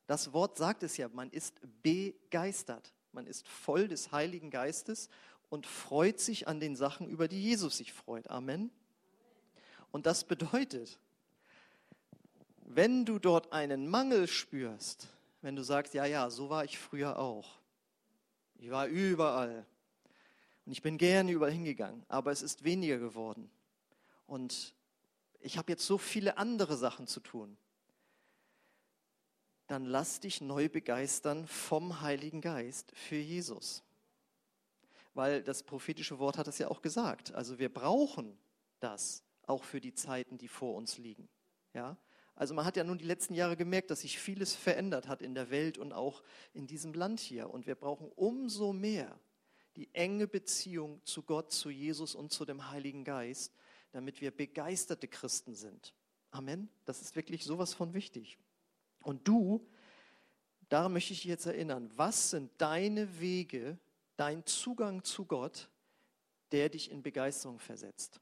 Das 0.06 0.32
Wort 0.32 0.56
sagt 0.56 0.82
es 0.82 0.96
ja, 0.96 1.08
man 1.08 1.30
ist 1.30 1.60
begeistert. 1.82 2.92
Man 3.12 3.26
ist 3.26 3.46
voll 3.46 3.88
des 3.88 4.10
Heiligen 4.10 4.50
Geistes 4.50 5.10
und 5.50 5.66
freut 5.66 6.18
sich 6.18 6.48
an 6.48 6.60
den 6.60 6.76
Sachen, 6.76 7.08
über 7.08 7.28
die 7.28 7.42
Jesus 7.42 7.76
sich 7.76 7.92
freut. 7.92 8.30
Amen. 8.30 8.70
Und 9.90 10.06
das 10.06 10.24
bedeutet, 10.24 10.98
wenn 12.64 13.04
du 13.04 13.18
dort 13.18 13.52
einen 13.52 13.86
Mangel 13.86 14.26
spürst 14.26 15.08
wenn 15.42 15.56
du 15.56 15.62
sagst, 15.62 15.92
ja, 15.92 16.06
ja, 16.06 16.30
so 16.30 16.48
war 16.48 16.64
ich 16.64 16.78
früher 16.78 17.18
auch. 17.18 17.58
Ich 18.58 18.70
war 18.70 18.86
überall. 18.86 19.66
Und 20.64 20.72
ich 20.72 20.80
bin 20.80 20.96
gerne 20.96 21.32
überall 21.32 21.52
hingegangen, 21.52 22.04
aber 22.08 22.30
es 22.30 22.42
ist 22.42 22.62
weniger 22.62 22.98
geworden. 22.98 23.50
Und 24.32 24.74
ich 25.40 25.58
habe 25.58 25.70
jetzt 25.70 25.84
so 25.84 25.98
viele 25.98 26.38
andere 26.38 26.78
Sachen 26.78 27.06
zu 27.06 27.20
tun. 27.20 27.58
Dann 29.66 29.84
lass 29.84 30.20
dich 30.20 30.40
neu 30.40 30.70
begeistern 30.70 31.46
vom 31.46 32.00
Heiligen 32.00 32.40
Geist 32.40 32.92
für 32.94 33.16
Jesus. 33.16 33.82
Weil 35.12 35.42
das 35.42 35.62
prophetische 35.62 36.18
Wort 36.18 36.38
hat 36.38 36.48
es 36.48 36.56
ja 36.56 36.68
auch 36.68 36.80
gesagt. 36.80 37.34
Also 37.34 37.58
wir 37.58 37.68
brauchen 37.68 38.38
das 38.80 39.22
auch 39.46 39.64
für 39.64 39.82
die 39.82 39.92
Zeiten, 39.92 40.38
die 40.38 40.48
vor 40.48 40.76
uns 40.76 40.96
liegen. 40.96 41.28
Ja? 41.74 41.98
Also 42.34 42.54
man 42.54 42.64
hat 42.64 42.78
ja 42.78 42.84
nun 42.84 42.96
die 42.96 43.04
letzten 43.04 43.34
Jahre 43.34 43.58
gemerkt, 43.58 43.90
dass 43.90 44.00
sich 44.00 44.18
vieles 44.18 44.54
verändert 44.54 45.08
hat 45.08 45.20
in 45.20 45.34
der 45.34 45.50
Welt 45.50 45.76
und 45.76 45.92
auch 45.92 46.22
in 46.54 46.66
diesem 46.66 46.94
Land 46.94 47.20
hier. 47.20 47.50
Und 47.50 47.66
wir 47.66 47.74
brauchen 47.74 48.10
umso 48.12 48.72
mehr 48.72 49.20
die 49.76 49.94
enge 49.94 50.26
Beziehung 50.26 51.04
zu 51.04 51.22
Gott, 51.22 51.52
zu 51.52 51.68
Jesus 51.68 52.14
und 52.14 52.32
zu 52.32 52.46
dem 52.46 52.70
Heiligen 52.70 53.04
Geist, 53.04 53.54
damit 53.92 54.20
wir 54.20 54.30
begeisterte 54.30 55.06
Christen 55.06 55.54
sind. 55.54 55.94
Amen. 56.30 56.68
Das 56.84 57.02
ist 57.02 57.14
wirklich 57.14 57.44
sowas 57.44 57.74
von 57.74 57.94
wichtig. 57.94 58.38
Und 59.02 59.28
du, 59.28 59.66
daran 60.68 60.92
möchte 60.92 61.12
ich 61.12 61.20
dich 61.20 61.28
jetzt 61.28 61.46
erinnern, 61.46 61.90
was 61.94 62.30
sind 62.30 62.50
deine 62.58 63.20
Wege, 63.20 63.78
dein 64.16 64.44
Zugang 64.46 65.04
zu 65.04 65.24
Gott, 65.26 65.68
der 66.52 66.68
dich 66.68 66.90
in 66.90 67.02
Begeisterung 67.02 67.58
versetzt? 67.58 68.20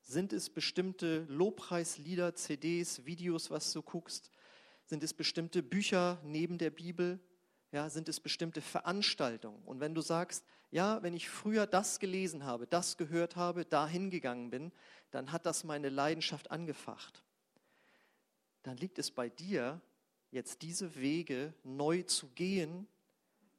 Sind 0.00 0.32
es 0.32 0.50
bestimmte 0.50 1.24
Lobpreislieder, 1.28 2.34
CDs, 2.34 3.04
Videos, 3.04 3.50
was 3.50 3.72
du 3.72 3.82
guckst? 3.82 4.30
Sind 4.84 5.04
es 5.04 5.14
bestimmte 5.14 5.62
Bücher 5.62 6.20
neben 6.24 6.58
der 6.58 6.70
Bibel? 6.70 7.20
Ja, 7.70 7.88
sind 7.88 8.08
es 8.08 8.18
bestimmte 8.18 8.60
Veranstaltungen? 8.60 9.62
Und 9.64 9.78
wenn 9.78 9.94
du 9.94 10.00
sagst, 10.00 10.44
ja, 10.72 11.02
wenn 11.02 11.12
ich 11.12 11.28
früher 11.28 11.66
das 11.66 12.00
gelesen 12.00 12.44
habe, 12.44 12.66
das 12.66 12.96
gehört 12.96 13.36
habe, 13.36 13.66
da 13.66 13.86
hingegangen 13.86 14.50
bin, 14.50 14.72
dann 15.10 15.30
hat 15.30 15.44
das 15.44 15.64
meine 15.64 15.90
Leidenschaft 15.90 16.50
angefacht. 16.50 17.22
Dann 18.62 18.78
liegt 18.78 18.98
es 18.98 19.10
bei 19.10 19.28
dir, 19.28 19.82
jetzt 20.30 20.62
diese 20.62 20.96
Wege 20.96 21.52
neu 21.62 22.02
zu 22.04 22.28
gehen, 22.28 22.88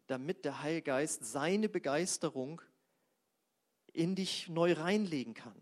damit 0.08 0.43
der 0.43 0.63
Heilgeist 0.63 1.24
seine 1.24 1.70
Begeisterung 1.70 2.62
in 3.93 4.15
dich 4.15 4.50
neu 4.50 4.74
reinlegen 4.74 5.36
kann. 5.36 5.55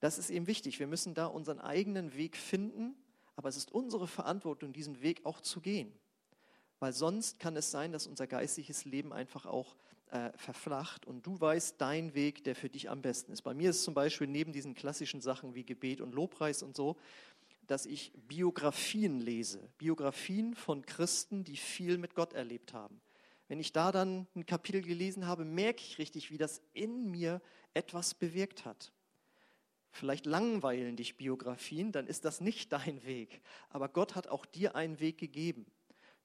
Das 0.00 0.16
ist 0.16 0.30
eben 0.30 0.46
wichtig. 0.46 0.80
Wir 0.80 0.86
müssen 0.86 1.12
da 1.12 1.26
unseren 1.26 1.60
eigenen 1.60 2.14
Weg 2.14 2.38
finden, 2.38 2.96
aber 3.36 3.50
es 3.50 3.58
ist 3.58 3.70
unsere 3.70 4.08
Verantwortung, 4.08 4.72
diesen 4.72 5.02
Weg 5.02 5.26
auch 5.26 5.42
zu 5.42 5.60
gehen. 5.60 5.92
Weil 6.82 6.92
sonst 6.92 7.38
kann 7.38 7.54
es 7.54 7.70
sein, 7.70 7.92
dass 7.92 8.08
unser 8.08 8.26
geistliches 8.26 8.84
Leben 8.84 9.12
einfach 9.12 9.46
auch 9.46 9.76
äh, 10.10 10.32
verflacht 10.36 11.06
und 11.06 11.24
du 11.24 11.40
weißt 11.40 11.80
dein 11.80 12.12
Weg, 12.16 12.42
der 12.42 12.56
für 12.56 12.68
dich 12.68 12.90
am 12.90 13.02
besten 13.02 13.30
ist. 13.30 13.42
Bei 13.42 13.54
mir 13.54 13.70
ist 13.70 13.84
zum 13.84 13.94
Beispiel 13.94 14.26
neben 14.26 14.52
diesen 14.52 14.74
klassischen 14.74 15.20
Sachen 15.20 15.54
wie 15.54 15.62
Gebet 15.62 16.00
und 16.00 16.12
Lobpreis 16.12 16.64
und 16.64 16.74
so, 16.74 16.96
dass 17.68 17.86
ich 17.86 18.10
Biografien 18.26 19.20
lese. 19.20 19.60
Biografien 19.78 20.56
von 20.56 20.84
Christen, 20.84 21.44
die 21.44 21.56
viel 21.56 21.98
mit 21.98 22.16
Gott 22.16 22.32
erlebt 22.32 22.72
haben. 22.72 23.00
Wenn 23.46 23.60
ich 23.60 23.72
da 23.72 23.92
dann 23.92 24.26
ein 24.34 24.44
Kapitel 24.44 24.82
gelesen 24.82 25.28
habe, 25.28 25.44
merke 25.44 25.82
ich 25.82 25.98
richtig, 25.98 26.32
wie 26.32 26.36
das 26.36 26.60
in 26.72 27.12
mir 27.12 27.40
etwas 27.74 28.14
bewirkt 28.14 28.64
hat. 28.64 28.90
Vielleicht 29.92 30.26
langweilen 30.26 30.96
dich 30.96 31.16
Biografien, 31.16 31.92
dann 31.92 32.08
ist 32.08 32.24
das 32.24 32.40
nicht 32.40 32.72
dein 32.72 33.04
Weg. 33.04 33.40
Aber 33.68 33.88
Gott 33.88 34.16
hat 34.16 34.26
auch 34.26 34.46
dir 34.46 34.74
einen 34.74 34.98
Weg 34.98 35.18
gegeben. 35.18 35.64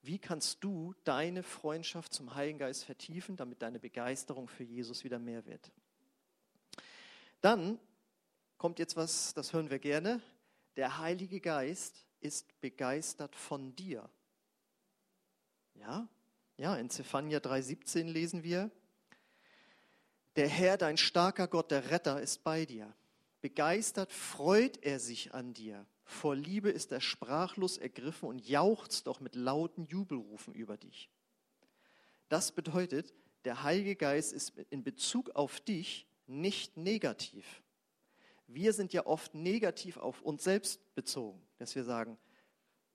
Wie 0.08 0.20
kannst 0.20 0.64
du 0.64 0.96
deine 1.04 1.44
Freundschaft 1.44 2.14
zum 2.14 2.34
Heiligen 2.34 2.60
Geist 2.60 2.86
vertiefen, 2.86 3.36
damit 3.36 3.62
deine 3.62 3.78
Begeisterung 3.78 4.48
für 4.48 4.64
Jesus 4.64 5.04
wieder 5.04 5.20
mehr 5.20 5.46
wird? 5.46 5.70
Dann 7.42 7.78
kommt 8.58 8.80
jetzt 8.80 8.96
was, 8.96 9.34
das 9.34 9.52
hören 9.52 9.70
wir 9.70 9.80
gerne. 9.80 10.22
Der 10.78 11.00
Heilige 11.00 11.42
Geist 11.42 12.06
ist 12.22 12.62
begeistert 12.62 13.36
von 13.36 13.76
dir. 13.76 14.10
Ja, 15.76 16.08
ja, 16.56 16.78
in 16.78 16.90
Zephania 16.90 17.40
3,17 17.40 18.04
lesen 18.04 18.44
wir: 18.44 18.72
Der 20.38 20.48
Herr, 20.48 20.78
dein 20.78 20.96
starker 20.96 21.50
Gott, 21.50 21.70
der 21.70 21.92
Retter, 21.92 22.22
ist 22.22 22.46
bei 22.46 22.66
dir. 22.66 22.96
Begeistert 23.42 24.14
freut 24.14 24.82
er 24.86 25.02
sich 25.02 25.34
an 25.34 25.54
dir. 25.54 25.86
Vor 26.08 26.38
Liebe 26.38 26.70
ist 26.70 26.94
er 26.94 27.02
sprachlos 27.02 27.78
ergriffen 27.78 28.30
und 28.30 28.48
jauchzt 28.48 29.08
doch 29.08 29.20
mit 29.20 29.36
lauten 29.36 29.86
Jubelrufen 29.86 30.54
über 30.54 30.78
dich. 30.78 31.10
Das 32.30 32.54
bedeutet, 32.54 33.14
der 33.44 33.64
Heilige 33.64 33.98
Geist 33.98 34.32
ist 34.32 34.54
in 34.70 34.86
Bezug 34.86 35.32
auf 35.32 35.60
dich 35.60 36.08
nicht 36.26 36.78
negativ. 36.78 37.62
Wir 38.48 38.72
sind 38.72 38.94
ja 38.94 39.06
oft 39.06 39.36
negativ 39.36 39.98
auf 39.98 40.22
uns 40.22 40.46
selbst 40.46 40.96
bezogen, 40.96 41.46
dass 41.58 41.76
wir 41.76 41.84
sagen, 41.84 42.18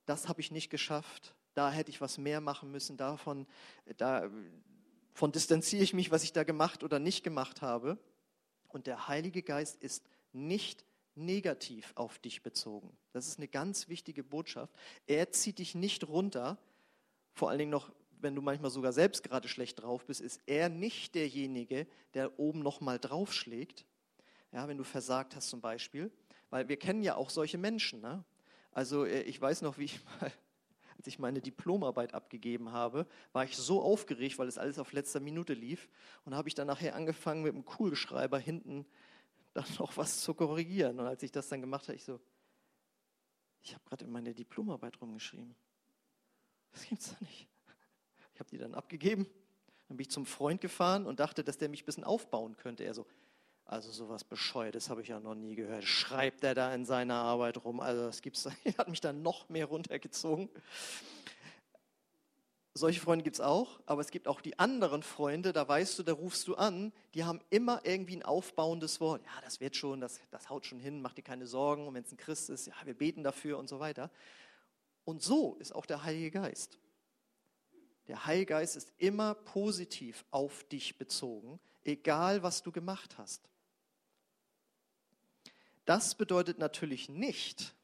das 0.07 0.27
habe 0.27 0.41
ich 0.41 0.51
nicht 0.51 0.71
geschafft, 0.71 1.35
da 1.53 1.71
hätte 1.71 1.91
ich 1.91 2.01
was 2.01 2.17
mehr 2.17 2.41
machen 2.41 2.71
müssen, 2.71 2.97
davon, 2.97 3.47
davon 3.99 5.33
distanziere 5.33 5.85
ich 5.85 5.93
mich, 5.93 6.11
was 6.11 6.25
ich 6.25 6.33
da 6.33 6.45
gemacht 6.45 6.83
oder 6.83 6.99
nicht 6.99 7.23
gemacht 7.23 7.61
habe. 7.61 7.99
Und 8.69 8.87
der 8.87 9.07
Heilige 9.07 9.43
Geist 9.43 9.77
ist 9.83 10.03
nicht 10.33 10.87
negativ 11.15 11.93
auf 11.95 12.19
dich 12.19 12.43
bezogen. 12.43 12.97
Das 13.13 13.27
ist 13.27 13.39
eine 13.39 13.49
ganz 13.49 13.89
wichtige 13.89 14.25
Botschaft. 14.25 14.75
Er 15.07 15.31
zieht 15.31 15.59
dich 15.59 15.75
nicht 15.75 16.09
runter, 16.09 16.59
vor 17.35 17.51
allen 17.51 17.59
Dingen 17.59 17.71
noch, 17.71 17.91
wenn 18.21 18.35
du 18.35 18.43
manchmal 18.43 18.71
sogar 18.71 18.93
selbst 18.93 19.23
gerade 19.23 19.49
schlecht 19.49 19.83
drauf 19.83 20.07
bist, 20.07 20.21
ist 20.21 20.41
er 20.47 20.69
nicht 20.69 21.15
derjenige, 21.15 21.87
der 22.15 22.39
oben 22.39 22.61
nochmal 22.61 22.99
draufschlägt. 22.99 23.87
Ja, 24.53 24.69
wenn 24.69 24.79
du 24.79 24.85
versagt 24.85 25.35
hast 25.35 25.49
zum 25.49 25.61
Beispiel. 25.61 26.11
Weil 26.51 26.69
wir 26.69 26.77
kennen 26.77 27.03
ja 27.03 27.17
auch 27.17 27.31
solche 27.31 27.59
Menschen. 27.59 28.01
Ne? 28.01 28.23
Also 28.71 29.05
äh, 29.05 29.23
ich 29.23 29.41
weiß 29.41 29.63
noch, 29.63 29.79
wie 29.79 29.85
ich 29.85 30.01
mal, 30.21 30.31
als 30.99 31.07
ich 31.07 31.19
meine 31.19 31.41
Diplomarbeit 31.41 32.15
abgegeben 32.15 32.71
habe, 32.71 33.07
war 33.33 33.45
ich 33.45 33.57
so 33.57 33.83
aufgeregt, 33.83 34.39
weil 34.39 34.49
es 34.49 34.59
alles 34.59 34.79
auf 34.79 34.93
letzter 34.93 35.21
Minute 35.21 35.55
lief. 35.55 35.89
Und 36.25 36.35
habe 36.35 36.49
ich 36.49 36.55
dann 36.55 36.67
nachher 36.67 36.95
angefangen 36.95 37.43
mit 37.43 37.55
dem 37.55 37.65
Kugelschreiber 37.65 38.39
hinten 38.39 38.87
dann 39.55 39.65
noch 39.79 39.97
was 39.97 40.21
zu 40.21 40.35
korrigieren. 40.35 40.99
Und 40.99 41.07
als 41.07 41.23
ich 41.23 41.33
das 41.33 41.49
dann 41.49 41.61
gemacht 41.61 41.89
habe, 41.89 41.97
ich 41.97 42.05
so, 42.05 42.21
ich 43.63 43.75
habe 43.75 43.85
gerade 43.85 44.05
in 44.05 44.11
meine 44.11 44.35
Diplomarbeit 44.35 45.01
rumgeschrieben. 45.01 45.55
Das 46.73 46.87
gibt's 46.89 47.13
doch 47.13 47.21
nicht. 47.21 47.49
Ich 48.35 48.41
habe 48.41 48.51
die 48.51 48.59
dann 48.59 48.75
abgegeben. 48.75 49.27
Dann 49.89 49.97
bin 49.97 50.05
ich 50.05 50.11
zum 50.11 50.27
Freund 50.27 50.61
gefahren 50.61 51.07
und 51.07 51.21
dachte, 51.21 51.45
dass 51.45 51.59
der 51.59 51.69
mich 51.69 51.83
ein 51.83 51.87
bisschen 51.87 52.05
aufbauen 52.05 52.57
könnte. 52.57 52.83
Er 52.83 52.95
so, 52.95 53.07
also 53.65 53.93
sowas 53.93 54.25
Bescheuertes 54.25 54.91
habe 54.91 55.03
ich 55.03 55.09
ja 55.09 55.21
noch 55.21 55.35
nie 55.35 55.55
gehört. 55.55 55.85
Schreibt 55.85 56.45
er 56.45 56.55
da 56.55 56.75
in 56.75 56.85
seiner 56.85 57.17
Arbeit 57.17 57.65
rum? 57.65 57.81
Also 57.81 58.03
das 58.03 58.23
gibt's. 58.23 58.49
Er 58.65 58.77
hat 58.79 58.89
mich 58.89 59.01
dann 59.01 59.23
noch 59.23 59.49
mehr 59.49 59.67
runtergezogen. 59.67 60.49
Solche 62.75 63.01
Freunde 63.01 63.23
gibt 63.23 63.37
es 63.37 63.41
auch, 63.41 63.81
aber 63.85 64.01
es 64.01 64.11
gibt 64.11 64.27
auch 64.27 64.41
die 64.41 64.59
anderen 64.59 65.03
Freunde, 65.03 65.53
da 65.53 65.69
weißt 65.69 65.99
du, 65.99 66.03
da 66.03 66.15
rufst 66.15 66.49
du 66.49 66.55
an, 66.55 66.91
die 67.13 67.25
haben 67.25 67.41
immer 67.51 67.85
irgendwie 67.85 68.17
ein 68.17 68.23
aufbauendes 68.23 68.99
Wort. 68.99 69.23
Ja, 69.25 69.41
das 69.43 69.61
wird 69.61 69.77
schon, 69.77 70.01
das, 70.01 70.21
das 70.31 70.49
haut 70.49 70.65
schon 70.65 70.81
hin, 70.81 71.03
mach 71.03 71.13
dir 71.13 71.23
keine 71.23 71.47
Sorgen. 71.47 71.87
Und 71.87 71.95
wenn 71.95 72.05
es 72.05 72.13
ein 72.13 72.17
Christ 72.17 72.49
ist, 72.49 72.69
ja, 72.69 72.75
wir 72.85 72.95
beten 72.95 73.23
dafür 73.23 73.59
und 73.59 73.69
so 73.69 73.79
weiter. 73.79 74.11
Und 75.05 75.23
so 75.23 75.57
ist 75.57 75.75
auch 75.75 75.85
der 75.85 76.03
Heilige 76.05 76.31
Geist. 76.31 76.79
Der 78.09 78.25
Heilige 78.25 78.47
Geist 78.47 78.77
ist 78.77 78.91
immer 78.97 79.35
positiv 79.35 80.25
auf 80.31 80.65
dich 80.65 80.97
bezogen, 80.97 81.61
egal 81.85 82.43
was 82.43 82.63
du 82.63 82.73
gemacht 82.73 83.19
hast. 83.19 83.51
Das 85.85 86.15
bedeutet 86.15 86.59
natürlich 86.59 87.11
nicht, 87.11 87.75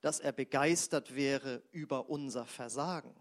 dass 0.00 0.20
er 0.20 0.32
begeistert 0.32 1.16
wäre 1.16 1.62
über 1.72 2.08
unser 2.08 2.46
Versagen. 2.46 3.14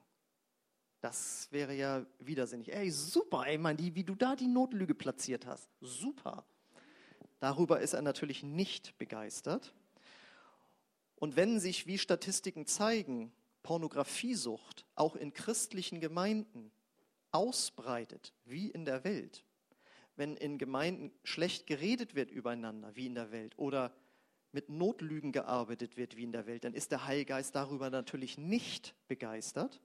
Das 1.06 1.48
wäre 1.52 1.76
ja 1.76 2.04
widersinnig. 2.18 2.74
Ey, 2.74 2.90
super, 2.90 3.46
ey, 3.46 3.60
Mann, 3.60 3.78
die, 3.78 3.94
wie 3.94 4.04
du 4.04 4.16
da 4.16 4.36
die 4.36 4.48
Notlüge 4.48 4.96
platziert 4.96 5.46
hast. 5.46 5.70
Super. 5.80 6.48
Darüber 7.40 7.80
ist 7.80 7.94
er 7.94 8.02
natürlich 8.02 8.42
nicht 8.42 8.98
begeistert. 8.98 9.76
Und 11.18 11.36
wenn 11.36 11.60
sich, 11.60 11.86
wie 11.86 12.00
Statistiken 12.00 12.66
zeigen, 12.66 13.32
Pornografiesucht 13.62 14.88
auch 14.96 15.16
in 15.16 15.32
christlichen 15.32 16.00
Gemeinden 16.00 16.72
ausbreitet, 17.30 18.34
wie 18.44 18.72
in 18.72 18.84
der 18.84 19.04
Welt, 19.04 19.46
wenn 20.16 20.36
in 20.36 20.58
Gemeinden 20.58 21.12
schlecht 21.24 21.68
geredet 21.68 22.16
wird 22.16 22.32
übereinander, 22.32 22.96
wie 22.96 23.06
in 23.06 23.14
der 23.14 23.30
Welt, 23.30 23.54
oder 23.60 23.94
mit 24.52 24.70
Notlügen 24.70 25.32
gearbeitet 25.32 25.98
wird, 25.98 26.18
wie 26.18 26.24
in 26.24 26.32
der 26.32 26.48
Welt, 26.48 26.64
dann 26.64 26.74
ist 26.74 26.92
der 26.92 27.06
Heilgeist 27.06 27.54
darüber 27.54 27.92
natürlich 27.92 28.40
nicht 28.40 28.96
begeistert 29.08 29.80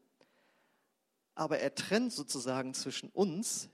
aber 1.34 1.58
er 1.58 1.75
trennt 1.75 2.12
sozusagen 2.12 2.75
zwischen 2.75 3.08
uns, 3.10 3.70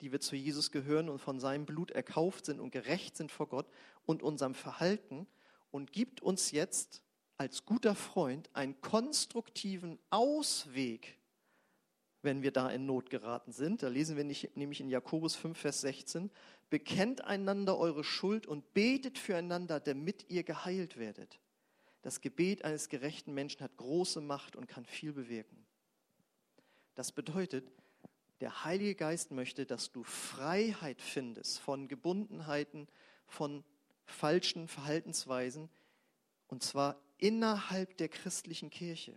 die 0.00 0.12
wir 0.12 0.20
zu 0.20 0.36
Jesus 0.36 0.70
gehören 0.70 1.08
und 1.08 1.18
von 1.18 1.40
seinem 1.40 1.66
Blut 1.66 1.90
erkauft 1.90 2.46
sind 2.46 2.60
und 2.60 2.70
gerecht 2.70 3.16
sind 3.16 3.30
vor 3.30 3.48
Gott, 3.48 3.66
und 4.06 4.22
unserem 4.22 4.54
Verhalten 4.54 5.26
und 5.70 5.92
gibt 5.92 6.20
uns 6.20 6.50
jetzt 6.50 7.02
als 7.36 7.64
guter 7.64 7.94
Freund 7.94 8.50
einen 8.54 8.80
konstruktiven 8.80 9.98
Ausweg, 10.10 11.18
wenn 12.22 12.42
wir 12.42 12.50
da 12.50 12.68
in 12.68 12.86
Not 12.86 13.08
geraten 13.08 13.52
sind. 13.52 13.82
Da 13.82 13.88
lesen 13.88 14.16
wir 14.16 14.24
nicht, 14.24 14.56
nämlich 14.56 14.80
in 14.80 14.90
Jakobus 14.90 15.36
5, 15.36 15.58
Vers 15.58 15.80
16. 15.80 16.30
Bekennt 16.68 17.24
einander 17.24 17.78
eure 17.78 18.04
Schuld 18.04 18.46
und 18.46 18.74
betet 18.74 19.18
füreinander, 19.18 19.80
damit 19.80 20.26
ihr 20.28 20.42
geheilt 20.42 20.98
werdet. 20.98 21.40
Das 22.02 22.20
Gebet 22.20 22.64
eines 22.64 22.88
gerechten 22.88 23.32
Menschen 23.32 23.62
hat 23.62 23.76
große 23.76 24.20
Macht 24.20 24.56
und 24.56 24.66
kann 24.66 24.84
viel 24.84 25.12
bewirken. 25.12 25.66
Das 27.00 27.12
bedeutet, 27.12 27.66
der 28.42 28.66
Heilige 28.66 28.94
Geist 28.94 29.30
möchte, 29.30 29.64
dass 29.64 29.90
du 29.90 30.02
Freiheit 30.02 31.00
findest 31.00 31.58
von 31.58 31.88
Gebundenheiten, 31.88 32.88
von 33.26 33.64
falschen 34.04 34.68
Verhaltensweisen, 34.68 35.70
und 36.48 36.62
zwar 36.62 37.00
innerhalb 37.16 37.96
der 37.96 38.10
christlichen 38.10 38.68
Kirche, 38.68 39.16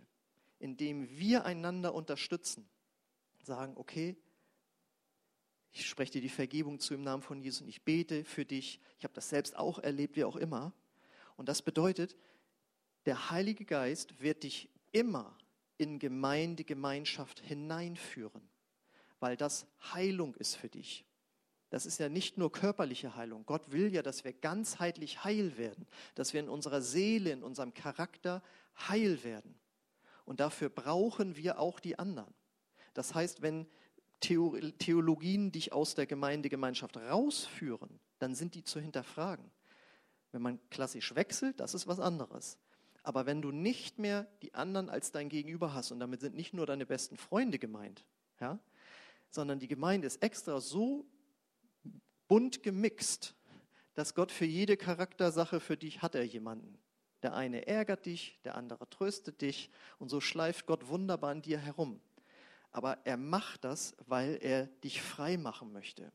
indem 0.60 1.10
wir 1.18 1.44
einander 1.44 1.92
unterstützen, 1.92 2.66
sagen, 3.42 3.74
okay, 3.76 4.16
ich 5.70 5.86
spreche 5.86 6.12
dir 6.12 6.22
die 6.22 6.30
Vergebung 6.30 6.80
zu 6.80 6.94
im 6.94 7.02
Namen 7.02 7.22
von 7.22 7.42
Jesus 7.42 7.60
und 7.60 7.68
ich 7.68 7.82
bete 7.82 8.24
für 8.24 8.46
dich. 8.46 8.80
Ich 8.96 9.04
habe 9.04 9.12
das 9.12 9.28
selbst 9.28 9.58
auch 9.58 9.78
erlebt, 9.78 10.16
wie 10.16 10.24
auch 10.24 10.36
immer. 10.36 10.72
Und 11.36 11.50
das 11.50 11.60
bedeutet, 11.60 12.16
der 13.04 13.28
Heilige 13.30 13.66
Geist 13.66 14.22
wird 14.22 14.42
dich 14.42 14.70
immer 14.92 15.36
in 15.78 15.98
Gemeinde, 15.98 16.64
Gemeinschaft 16.64 17.40
hineinführen, 17.40 18.48
weil 19.20 19.36
das 19.36 19.66
Heilung 19.92 20.34
ist 20.36 20.56
für 20.56 20.68
dich. 20.68 21.04
Das 21.70 21.86
ist 21.86 21.98
ja 21.98 22.08
nicht 22.08 22.38
nur 22.38 22.52
körperliche 22.52 23.16
Heilung. 23.16 23.44
Gott 23.46 23.72
will 23.72 23.92
ja, 23.92 24.02
dass 24.02 24.22
wir 24.22 24.32
ganzheitlich 24.32 25.24
heil 25.24 25.56
werden, 25.58 25.88
dass 26.14 26.32
wir 26.32 26.40
in 26.40 26.48
unserer 26.48 26.80
Seele, 26.80 27.32
in 27.32 27.42
unserem 27.42 27.74
Charakter 27.74 28.42
heil 28.88 29.24
werden. 29.24 29.58
Und 30.24 30.40
dafür 30.40 30.68
brauchen 30.68 31.36
wir 31.36 31.58
auch 31.58 31.80
die 31.80 31.98
anderen. 31.98 32.32
Das 32.92 33.14
heißt, 33.14 33.42
wenn 33.42 33.66
Theologien 34.20 35.52
dich 35.52 35.72
aus 35.72 35.94
der 35.94 36.06
Gemeindegemeinschaft 36.06 36.96
rausführen, 36.96 37.98
dann 38.18 38.34
sind 38.34 38.54
die 38.54 38.64
zu 38.64 38.80
hinterfragen. 38.80 39.50
Wenn 40.32 40.42
man 40.42 40.60
klassisch 40.70 41.14
wechselt, 41.14 41.60
das 41.60 41.74
ist 41.74 41.86
was 41.86 42.00
anderes. 42.00 42.56
Aber 43.04 43.26
wenn 43.26 43.42
du 43.42 43.52
nicht 43.52 43.98
mehr 43.98 44.26
die 44.42 44.54
anderen 44.54 44.88
als 44.88 45.12
dein 45.12 45.28
Gegenüber 45.28 45.74
hast, 45.74 45.92
und 45.92 46.00
damit 46.00 46.20
sind 46.20 46.34
nicht 46.34 46.54
nur 46.54 46.66
deine 46.66 46.86
besten 46.86 47.18
Freunde 47.18 47.58
gemeint, 47.58 48.04
ja, 48.40 48.58
sondern 49.28 49.58
die 49.58 49.68
Gemeinde 49.68 50.06
ist 50.06 50.22
extra 50.22 50.60
so 50.60 51.06
bunt 52.28 52.62
gemixt, 52.62 53.34
dass 53.92 54.14
Gott 54.14 54.32
für 54.32 54.46
jede 54.46 54.78
Charaktersache 54.78 55.60
für 55.60 55.76
dich 55.76 56.00
hat 56.00 56.14
er 56.14 56.24
jemanden. 56.24 56.78
Der 57.22 57.34
eine 57.34 57.66
ärgert 57.66 58.06
dich, 58.06 58.40
der 58.44 58.56
andere 58.56 58.88
tröstet 58.88 59.42
dich 59.42 59.70
und 59.98 60.08
so 60.08 60.20
schleift 60.20 60.66
Gott 60.66 60.88
wunderbar 60.88 61.30
an 61.30 61.42
dir 61.42 61.58
herum. 61.58 62.00
Aber 62.70 62.98
er 63.04 63.18
macht 63.18 63.64
das, 63.64 63.94
weil 64.06 64.38
er 64.40 64.66
dich 64.66 65.02
frei 65.02 65.36
machen 65.36 65.72
möchte. 65.72 66.10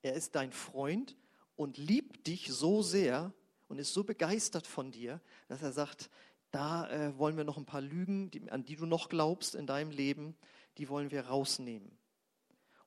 Er 0.00 0.14
ist 0.14 0.34
dein 0.34 0.52
Freund 0.52 1.16
und 1.54 1.76
liebt 1.76 2.26
dich 2.26 2.48
so 2.50 2.82
sehr 2.82 3.32
und 3.68 3.78
ist 3.78 3.92
so 3.92 4.04
begeistert 4.04 4.66
von 4.66 4.90
dir, 4.90 5.20
dass 5.48 5.62
er 5.62 5.72
sagt, 5.72 6.10
da 6.50 6.88
äh, 6.88 7.18
wollen 7.18 7.36
wir 7.36 7.44
noch 7.44 7.56
ein 7.56 7.66
paar 7.66 7.80
Lügen, 7.80 8.30
die, 8.30 8.50
an 8.50 8.64
die 8.64 8.76
du 8.76 8.86
noch 8.86 9.08
glaubst 9.08 9.54
in 9.54 9.66
deinem 9.66 9.90
Leben, 9.90 10.36
die 10.78 10.88
wollen 10.88 11.10
wir 11.10 11.26
rausnehmen. 11.26 11.90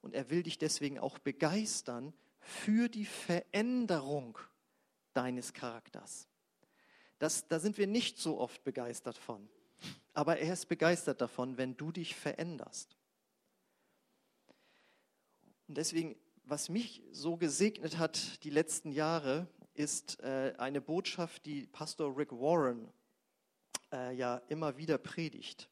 Und 0.01 0.13
er 0.13 0.29
will 0.29 0.43
dich 0.43 0.57
deswegen 0.57 0.97
auch 0.97 1.19
begeistern 1.19 2.13
für 2.39 2.87
die 2.87 3.05
Veränderung 3.05 4.37
deines 5.13 5.53
Charakters. 5.53 6.27
Das, 7.19 7.47
da 7.47 7.59
sind 7.59 7.77
wir 7.77 7.87
nicht 7.87 8.17
so 8.17 8.39
oft 8.39 8.63
begeistert 8.63 9.17
von. 9.17 9.49
Aber 10.13 10.37
er 10.39 10.53
ist 10.53 10.67
begeistert 10.67 11.21
davon, 11.21 11.57
wenn 11.57 11.75
du 11.75 11.91
dich 11.91 12.15
veränderst. 12.15 12.95
Und 15.67 15.75
deswegen, 15.77 16.15
was 16.45 16.69
mich 16.69 17.03
so 17.11 17.37
gesegnet 17.37 17.97
hat 17.97 18.43
die 18.43 18.49
letzten 18.49 18.91
Jahre, 18.91 19.47
ist 19.79 20.19
äh, 20.19 20.53
eine 20.57 20.81
Botschaft, 20.81 21.45
die 21.45 21.65
Pastor 21.65 22.17
Rick 22.17 22.33
Warren 22.33 22.91
äh, 23.93 24.13
ja 24.13 24.35
immer 24.49 24.77
wieder 24.77 24.97
predigt. 24.97 25.69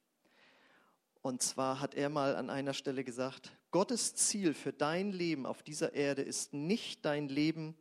Und 1.21 1.41
zwar 1.41 1.81
hat 1.81 1.93
er 1.93 2.07
mal 2.07 2.37
an 2.37 2.49
einer 2.49 2.73
Stelle 2.73 3.03
gesagt, 3.03 3.51
Gottes 3.69 4.15
Ziel 4.15 4.53
für 4.53 4.71
dein 4.71 5.11
Leben 5.11 5.45
auf 5.45 5.61
dieser 5.61 5.91
Erde 5.91 6.21
ist 6.21 6.53
nicht 6.53 7.03
dein 7.03 7.27
Leben 7.27 7.75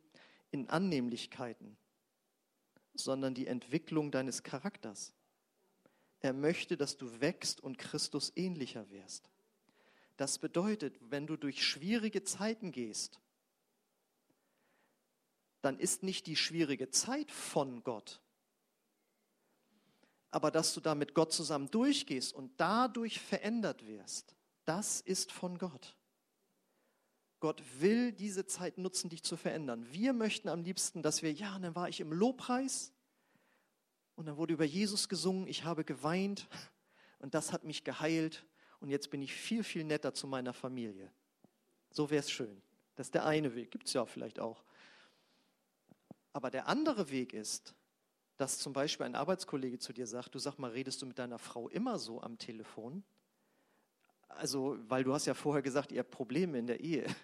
in 0.51 0.67
Annehmlichkeiten, 0.67 1.77
sondern 2.93 3.33
die 3.33 3.47
Entwicklung 3.47 4.11
deines 4.11 4.43
Charakters. 4.43 5.13
Er 6.19 6.33
möchte, 6.33 6.75
dass 6.75 6.97
du 6.97 7.21
wächst 7.21 7.61
und 7.61 7.77
Christus 7.77 8.33
ähnlicher 8.35 8.89
wirst. 8.89 9.31
Das 10.17 10.39
bedeutet, 10.39 10.99
wenn 10.99 11.25
du 11.25 11.37
durch 11.37 11.65
schwierige 11.65 12.21
Zeiten 12.23 12.73
gehst, 12.73 13.21
dann 15.61 15.79
ist 15.79 16.03
nicht 16.03 16.27
die 16.27 16.35
schwierige 16.35 16.89
Zeit 16.89 17.31
von 17.31 17.83
Gott, 17.83 18.21
aber 20.29 20.51
dass 20.51 20.73
du 20.73 20.81
da 20.81 20.95
mit 20.95 21.13
Gott 21.13 21.33
zusammen 21.33 21.71
durchgehst 21.71 22.33
und 22.33 22.51
dadurch 22.57 23.19
verändert 23.19 23.85
wirst, 23.87 24.35
das 24.65 25.01
ist 25.01 25.31
von 25.31 25.57
Gott. 25.57 25.95
Gott 27.39 27.61
will 27.79 28.11
diese 28.11 28.45
Zeit 28.45 28.77
nutzen, 28.77 29.09
dich 29.09 29.23
zu 29.23 29.37
verändern. 29.37 29.85
Wir 29.91 30.13
möchten 30.13 30.49
am 30.49 30.63
liebsten, 30.63 31.03
dass 31.03 31.21
wir, 31.21 31.31
ja, 31.31 31.55
und 31.55 31.61
dann 31.61 31.75
war 31.75 31.87
ich 31.87 31.99
im 31.99 32.11
Lobpreis 32.11 32.93
und 34.15 34.25
dann 34.25 34.37
wurde 34.37 34.53
über 34.53 34.65
Jesus 34.65 35.07
gesungen, 35.07 35.47
ich 35.47 35.63
habe 35.63 35.83
geweint 35.83 36.47
und 37.19 37.33
das 37.33 37.53
hat 37.53 37.63
mich 37.63 37.83
geheilt 37.83 38.45
und 38.79 38.89
jetzt 38.89 39.09
bin 39.09 39.21
ich 39.21 39.33
viel, 39.33 39.63
viel 39.63 39.83
netter 39.83 40.13
zu 40.13 40.27
meiner 40.27 40.53
Familie. 40.53 41.11
So 41.91 42.09
wäre 42.09 42.19
es 42.19 42.31
schön. 42.31 42.61
Das 42.95 43.07
ist 43.07 43.13
der 43.13 43.25
eine 43.25 43.53
Weg, 43.55 43.71
gibt 43.71 43.87
es 43.87 43.93
ja 43.93 44.05
vielleicht 44.05 44.39
auch. 44.39 44.63
Aber 46.37 46.51
der 46.51 46.67
andere 46.67 47.09
Weg 47.09 47.33
ist, 47.33 47.73
dass 48.35 48.59
zum 48.59 48.71
Beispiel 48.71 49.07
ein 49.07 49.15
Arbeitskollege 49.15 49.79
zu 49.79 49.91
dir 49.91 50.05
sagt, 50.05 50.35
du 50.35 50.37
sag 50.37 50.59
mal, 50.59 50.69
redest 50.69 51.01
du 51.01 51.07
mit 51.07 51.17
deiner 51.17 51.39
Frau 51.39 51.67
immer 51.67 51.97
so 51.97 52.21
am 52.21 52.37
Telefon? 52.37 53.03
Also, 54.27 54.77
weil 54.87 55.03
du 55.03 55.15
hast 55.15 55.25
ja 55.25 55.33
vorher 55.33 55.63
gesagt, 55.63 55.91
ihr 55.91 55.97
habt 55.97 56.11
Probleme 56.11 56.59
in 56.59 56.67
der 56.67 56.79
Ehe. 56.79 57.07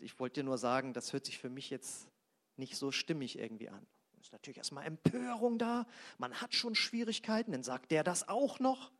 Ich 0.00 0.18
wollte 0.18 0.40
dir 0.40 0.44
nur 0.44 0.56
sagen, 0.56 0.94
das 0.94 1.12
hört 1.12 1.26
sich 1.26 1.36
für 1.36 1.50
mich 1.50 1.68
jetzt 1.68 2.08
nicht 2.56 2.74
so 2.78 2.90
stimmig 2.90 3.38
irgendwie 3.38 3.68
an. 3.68 3.86
Es 4.18 4.28
ist 4.28 4.32
natürlich 4.32 4.56
erstmal 4.56 4.86
Empörung 4.86 5.58
da, 5.58 5.86
man 6.16 6.40
hat 6.40 6.54
schon 6.54 6.74
Schwierigkeiten, 6.74 7.52
dann 7.52 7.62
sagt 7.62 7.90
der 7.90 8.02
das 8.02 8.26
auch 8.26 8.60
noch. 8.60 8.90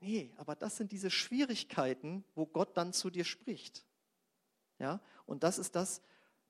Nee, 0.00 0.32
aber 0.38 0.56
das 0.56 0.78
sind 0.78 0.90
diese 0.90 1.10
Schwierigkeiten, 1.10 2.24
wo 2.34 2.46
Gott 2.46 2.78
dann 2.78 2.94
zu 2.94 3.10
dir 3.10 3.26
spricht. 3.26 3.84
Ja, 4.78 5.02
und 5.26 5.42
das 5.42 5.58
ist 5.58 5.76
das, 5.76 6.00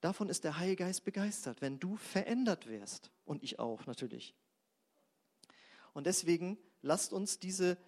Davon 0.03 0.29
ist 0.29 0.43
der 0.43 0.59
Heilige 0.59 0.85
Geist 0.85 1.05
begeistert, 1.05 1.63
wenn 1.63 1.79
du 1.79 1.97
verändert 1.97 2.67
wirst. 2.67 3.13
Und 3.25 3.45
ich 3.45 3.61
auch 3.61 3.87
natürlich. 3.87 4.35
Und 5.95 6.09
deswegen 6.09 6.59
lasst 6.83 7.13
uns 7.13 7.39
diese, 7.39 7.79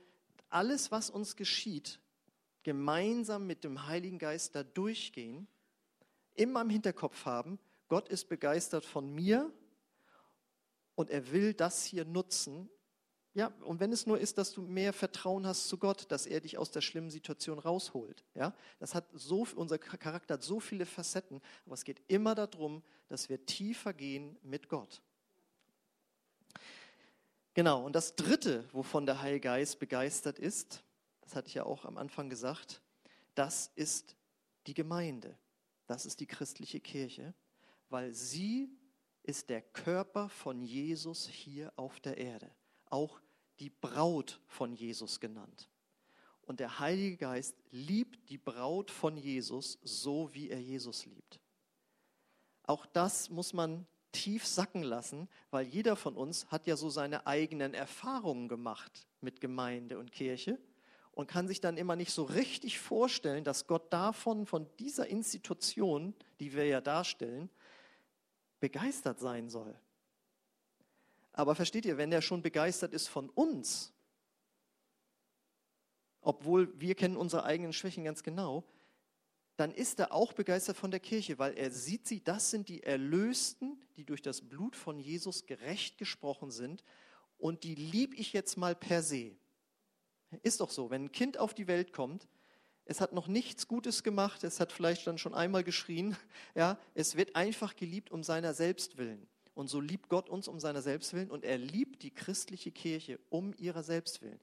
alles, 0.49 0.93
was 0.93 1.11
uns 1.11 1.35
geschieht, 1.35 1.99
gemeinsam 2.63 3.49
mit 3.49 3.65
dem 3.65 3.89
Heiligen 3.89 4.21
Geist 4.21 4.55
da 4.55 4.63
durchgehen, 4.63 5.49
immer 6.35 6.61
im 6.61 6.71
Hinterkopf 6.71 7.25
haben, 7.27 7.59
Gott 7.89 8.09
ist 8.09 8.29
begeistert 8.29 8.85
von 8.85 9.13
mir 9.13 9.53
und 10.95 11.11
er 11.11 11.33
will 11.33 11.53
das 11.53 11.85
hier 11.85 12.05
nutzen, 12.05 12.71
ja, 13.35 13.49
und 13.63 13.81
wenn 13.81 13.93
es 13.93 14.07
nur 14.07 14.19
ist, 14.19 14.39
dass 14.39 14.53
du 14.53 14.63
mehr 14.63 14.93
Vertrauen 14.93 15.45
hast 15.45 15.69
zu 15.69 15.77
Gott, 15.77 16.11
dass 16.11 16.25
er 16.27 16.41
dich 16.41 16.57
aus 16.57 16.71
der 16.71 16.81
schlimmen 16.81 17.11
Situation 17.11 17.59
rausholt. 17.59 18.25
Ja, 18.35 18.55
das 18.79 18.95
hat 18.95 19.07
so, 19.13 19.47
unser 19.57 19.77
Charakter 19.77 20.35
hat 20.35 20.43
so 20.45 20.61
viele 20.61 20.87
Facetten, 20.87 21.41
aber 21.67 21.75
es 21.75 21.83
geht 21.83 22.01
immer 22.07 22.37
darum, 22.37 22.83
dass 23.09 23.29
wir 23.29 23.45
tiefer 23.45 23.93
gehen 23.93 24.39
mit 24.43 24.69
Gott. 24.69 25.03
Genau, 27.55 27.85
und 27.85 27.95
das 27.97 28.15
dritte, 28.15 28.69
wovon 28.73 29.05
der 29.05 29.21
Heilige 29.21 29.41
Geist 29.41 29.81
begeistert 29.81 30.39
ist, 30.39 30.85
das 31.21 31.35
hatte 31.35 31.49
ich 31.49 31.55
ja 31.55 31.65
auch 31.65 31.85
am 31.85 31.99
Anfang 31.99 32.31
gesagt, 32.31 32.83
das 33.35 33.73
ist 33.75 34.17
die 34.67 34.75
Gemeinde. 34.75 35.37
Das 35.87 36.07
ist 36.07 36.21
die 36.21 36.27
christliche 36.27 36.81
Kirche, 36.81 37.35
weil 37.91 38.15
sie 38.15 38.71
ist 39.23 39.51
der 39.51 39.61
Körper 39.61 40.29
von 40.29 40.63
Jesus 40.63 41.27
hier 41.27 41.73
auf 41.77 42.01
der 42.01 42.17
Erde. 42.17 42.51
Auch 42.91 43.21
die 43.61 43.71
Braut 43.71 44.41
von 44.47 44.75
Jesus 44.75 45.21
genannt. 45.21 45.69
Und 46.43 46.61
der 46.61 46.79
Heilige 46.79 47.17
Geist 47.17 47.57
liebt 47.71 48.29
die 48.29 48.39
Braut 48.39 48.91
von 48.91 49.17
Jesus 49.17 49.79
so, 49.83 50.33
wie 50.35 50.51
er 50.51 50.61
Jesus 50.61 51.07
liebt. 51.07 51.41
Auch 52.65 52.87
das 52.87 53.31
muss 53.31 53.53
man 53.53 53.87
tief 54.13 54.47
sacken 54.47 54.83
lassen, 54.83 55.29
weil 55.51 55.67
jeder 55.67 55.97
von 55.97 56.17
uns 56.17 56.51
hat 56.51 56.67
ja 56.67 56.77
so 56.77 56.89
seine 56.89 57.27
eigenen 57.27 57.75
Erfahrungen 57.75 58.49
gemacht 58.49 59.07
mit 59.21 59.41
Gemeinde 59.41 59.99
und 59.99 60.13
Kirche 60.13 60.59
und 61.13 61.29
kann 61.29 61.49
sich 61.49 61.61
dann 61.61 61.77
immer 61.77 61.97
nicht 61.97 62.13
so 62.13 62.25
richtig 62.25 62.79
vorstellen, 62.79 63.45
dass 63.45 63.67
Gott 63.67 63.93
davon, 63.93 64.47
von 64.47 64.69
dieser 64.79 65.07
Institution, 65.09 66.15
die 66.41 66.55
wir 66.55 66.67
ja 66.67 66.81
darstellen, 66.81 67.51
begeistert 68.61 69.21
sein 69.21 69.49
soll. 69.49 69.79
Aber 71.35 71.57
versteht 71.57 71.85
ihr, 71.85 71.99
wenn 71.99 72.13
er 72.13 72.23
schon 72.23 72.43
begeistert 72.43 72.93
ist 72.95 73.09
von 73.09 73.29
uns, 73.29 73.93
obwohl 76.21 76.73
wir 76.81 76.95
kennen 76.95 77.17
unsere 77.17 77.45
eigenen 77.45 77.73
Schwächen 77.73 78.05
ganz 78.05 78.23
genau, 78.23 78.65
dann 79.57 79.73
ist 79.73 79.99
er 79.99 80.13
auch 80.13 80.33
begeistert 80.33 80.77
von 80.77 80.91
der 80.91 81.01
Kirche, 81.01 81.39
weil 81.39 81.55
er 81.55 81.71
sieht 81.71 82.07
sie, 82.07 82.23
das 82.23 82.51
sind 82.51 82.69
die 82.69 82.83
Erlösten, 82.83 83.81
die 83.97 84.05
durch 84.05 84.23
das 84.23 84.41
Blut 84.41 84.77
von 84.77 84.99
Jesus 84.99 85.45
gerecht 85.47 85.99
gesprochen 85.99 86.51
sind 86.51 86.85
und 87.37 87.65
die 87.65 87.75
lieb 87.75 88.15
ich 88.19 88.33
jetzt 88.33 88.57
mal 88.57 88.77
per 88.77 89.03
se. 89.03 89.33
Ist 90.43 90.61
doch 90.61 90.71
so, 90.71 90.91
wenn 90.91 91.07
ein 91.07 91.13
Kind 91.13 91.39
auf 91.39 91.53
die 91.53 91.67
Welt 91.67 91.93
kommt, 91.93 92.29
es 92.85 93.01
hat 93.01 93.13
noch 93.13 93.27
nichts 93.27 93.67
Gutes 93.67 94.05
gemacht, 94.05 94.45
es 94.45 94.61
hat 94.61 94.71
vielleicht 94.71 95.07
dann 95.07 95.19
schon 95.19 95.35
einmal 95.35 95.65
geschrien, 95.65 96.17
ja, 96.55 96.79
es 96.95 97.17
wird 97.17 97.35
einfach 97.35 97.75
geliebt 97.75 98.13
um 98.13 98.23
seiner 98.23 98.55
selbst 98.55 98.99
willen. 98.99 99.27
Und 99.55 99.69
so 99.69 99.81
liebt 99.81 100.09
Gott 100.09 100.29
uns 100.29 100.49
um 100.49 100.59
seiner 100.59 100.83
selbst 100.83 101.15
willen 101.15 101.31
und 101.31 101.45
er 101.45 101.59
liebt 101.59 102.03
die 102.03 102.11
christliche 102.11 102.73
Kirche 102.73 103.21
um 103.31 103.55
ihrer 103.57 103.83
selbst 103.83 104.21
willen. 104.21 104.41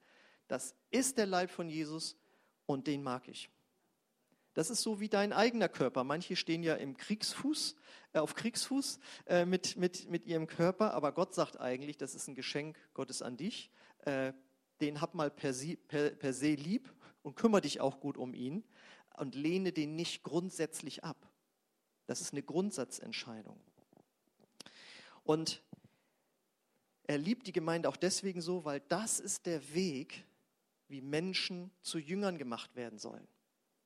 Das 0.48 0.74
ist 0.90 1.18
der 1.18 1.26
Leib 1.26 1.50
von 1.50 1.68
Jesus 1.68 2.16
und 2.66 2.86
den 2.86 3.02
mag 3.02 3.28
ich. 3.28 3.50
Das 4.54 4.68
ist 4.68 4.82
so 4.82 5.00
wie 5.00 5.08
dein 5.08 5.32
eigener 5.32 5.68
Körper. 5.68 6.04
Manche 6.04 6.36
stehen 6.36 6.62
ja 6.62 6.74
im 6.74 6.96
Kriegsfuß, 6.96 7.74
äh, 8.12 8.18
auf 8.18 8.34
Kriegsfuß 8.34 8.98
äh, 9.26 9.46
mit, 9.46 9.76
mit, 9.76 10.10
mit 10.10 10.26
ihrem 10.26 10.46
Körper, 10.46 10.92
aber 10.92 11.12
Gott 11.12 11.34
sagt 11.34 11.58
eigentlich, 11.58 11.96
das 11.96 12.14
ist 12.14 12.28
ein 12.28 12.34
Geschenk 12.34 12.76
Gottes 12.92 13.22
an 13.22 13.36
dich. 13.36 13.70
Äh, 14.04 14.32
den 14.80 15.00
hab 15.00 15.14
mal 15.14 15.30
per 15.30 15.54
se, 15.54 15.76
per, 15.76 16.10
per 16.10 16.32
se 16.32 16.54
lieb 16.54 16.92
und 17.22 17.36
kümmere 17.36 17.62
dich 17.62 17.80
auch 17.80 18.00
gut 18.00 18.18
um 18.18 18.34
ihn 18.34 18.64
und 19.16 19.34
lehne 19.34 19.72
den 19.72 19.94
nicht 19.94 20.22
grundsätzlich 20.22 21.04
ab. 21.04 21.30
Das 22.06 22.20
ist 22.20 22.32
eine 22.32 22.42
Grundsatzentscheidung. 22.42 23.58
Und 25.24 25.62
er 27.04 27.18
liebt 27.18 27.46
die 27.46 27.52
Gemeinde 27.52 27.88
auch 27.88 27.96
deswegen 27.96 28.40
so, 28.40 28.64
weil 28.64 28.80
das 28.88 29.20
ist 29.20 29.46
der 29.46 29.74
Weg, 29.74 30.24
wie 30.88 31.00
Menschen 31.00 31.70
zu 31.82 31.98
Jüngern 31.98 32.38
gemacht 32.38 32.76
werden 32.76 32.98
sollen. 32.98 33.26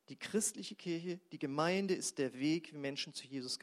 Die 0.09 0.16
christliche 0.16 0.77
Kirche, 0.77 1.18
die 1.33 1.38
Gemeinde 1.38 1.94
ist 1.94 2.18
der 2.18 2.35
Weg, 2.35 2.72
wie 2.72 2.79
Menschen 2.79 3.12
zu 3.12 3.27
Jesus 3.27 3.59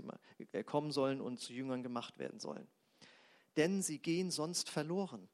äh, 0.52 0.64
kommen 0.64 0.92
sollen 0.92 1.22
und 1.22 1.40
zu 1.40 1.54
Jüngern 1.54 1.84
gemacht 1.84 2.18
werden 2.20 2.40
sollen. 2.40 2.68
Denn 3.56 3.82
sie 3.82 4.00
gehen 4.00 4.32
sonst 4.32 4.70
verloren. 4.70 5.30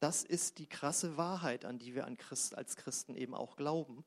Das 0.00 0.22
ist 0.22 0.58
die 0.58 0.66
krasse 0.66 1.16
Wahrheit, 1.16 1.64
an 1.64 1.78
die 1.78 1.94
wir 1.94 2.06
als 2.06 2.76
Christen 2.76 3.14
eben 3.14 3.34
auch 3.34 3.56
glauben. 3.56 4.04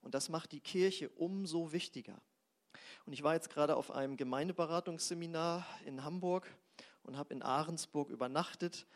Und 0.00 0.14
das 0.14 0.28
macht 0.28 0.52
die 0.52 0.60
Kirche 0.60 1.08
umso 1.10 1.72
wichtiger. 1.72 2.20
Und 3.04 3.12
ich 3.12 3.22
war 3.22 3.34
jetzt 3.34 3.50
gerade 3.50 3.76
auf 3.76 3.90
einem 3.90 4.16
Gemeindeberatungsseminar 4.16 5.66
in 5.84 6.04
Hamburg 6.04 6.46
und 7.04 7.16
habe 7.16 7.32
in 7.34 7.42
Ahrensburg 7.42 8.10
übernachtet 8.10 8.86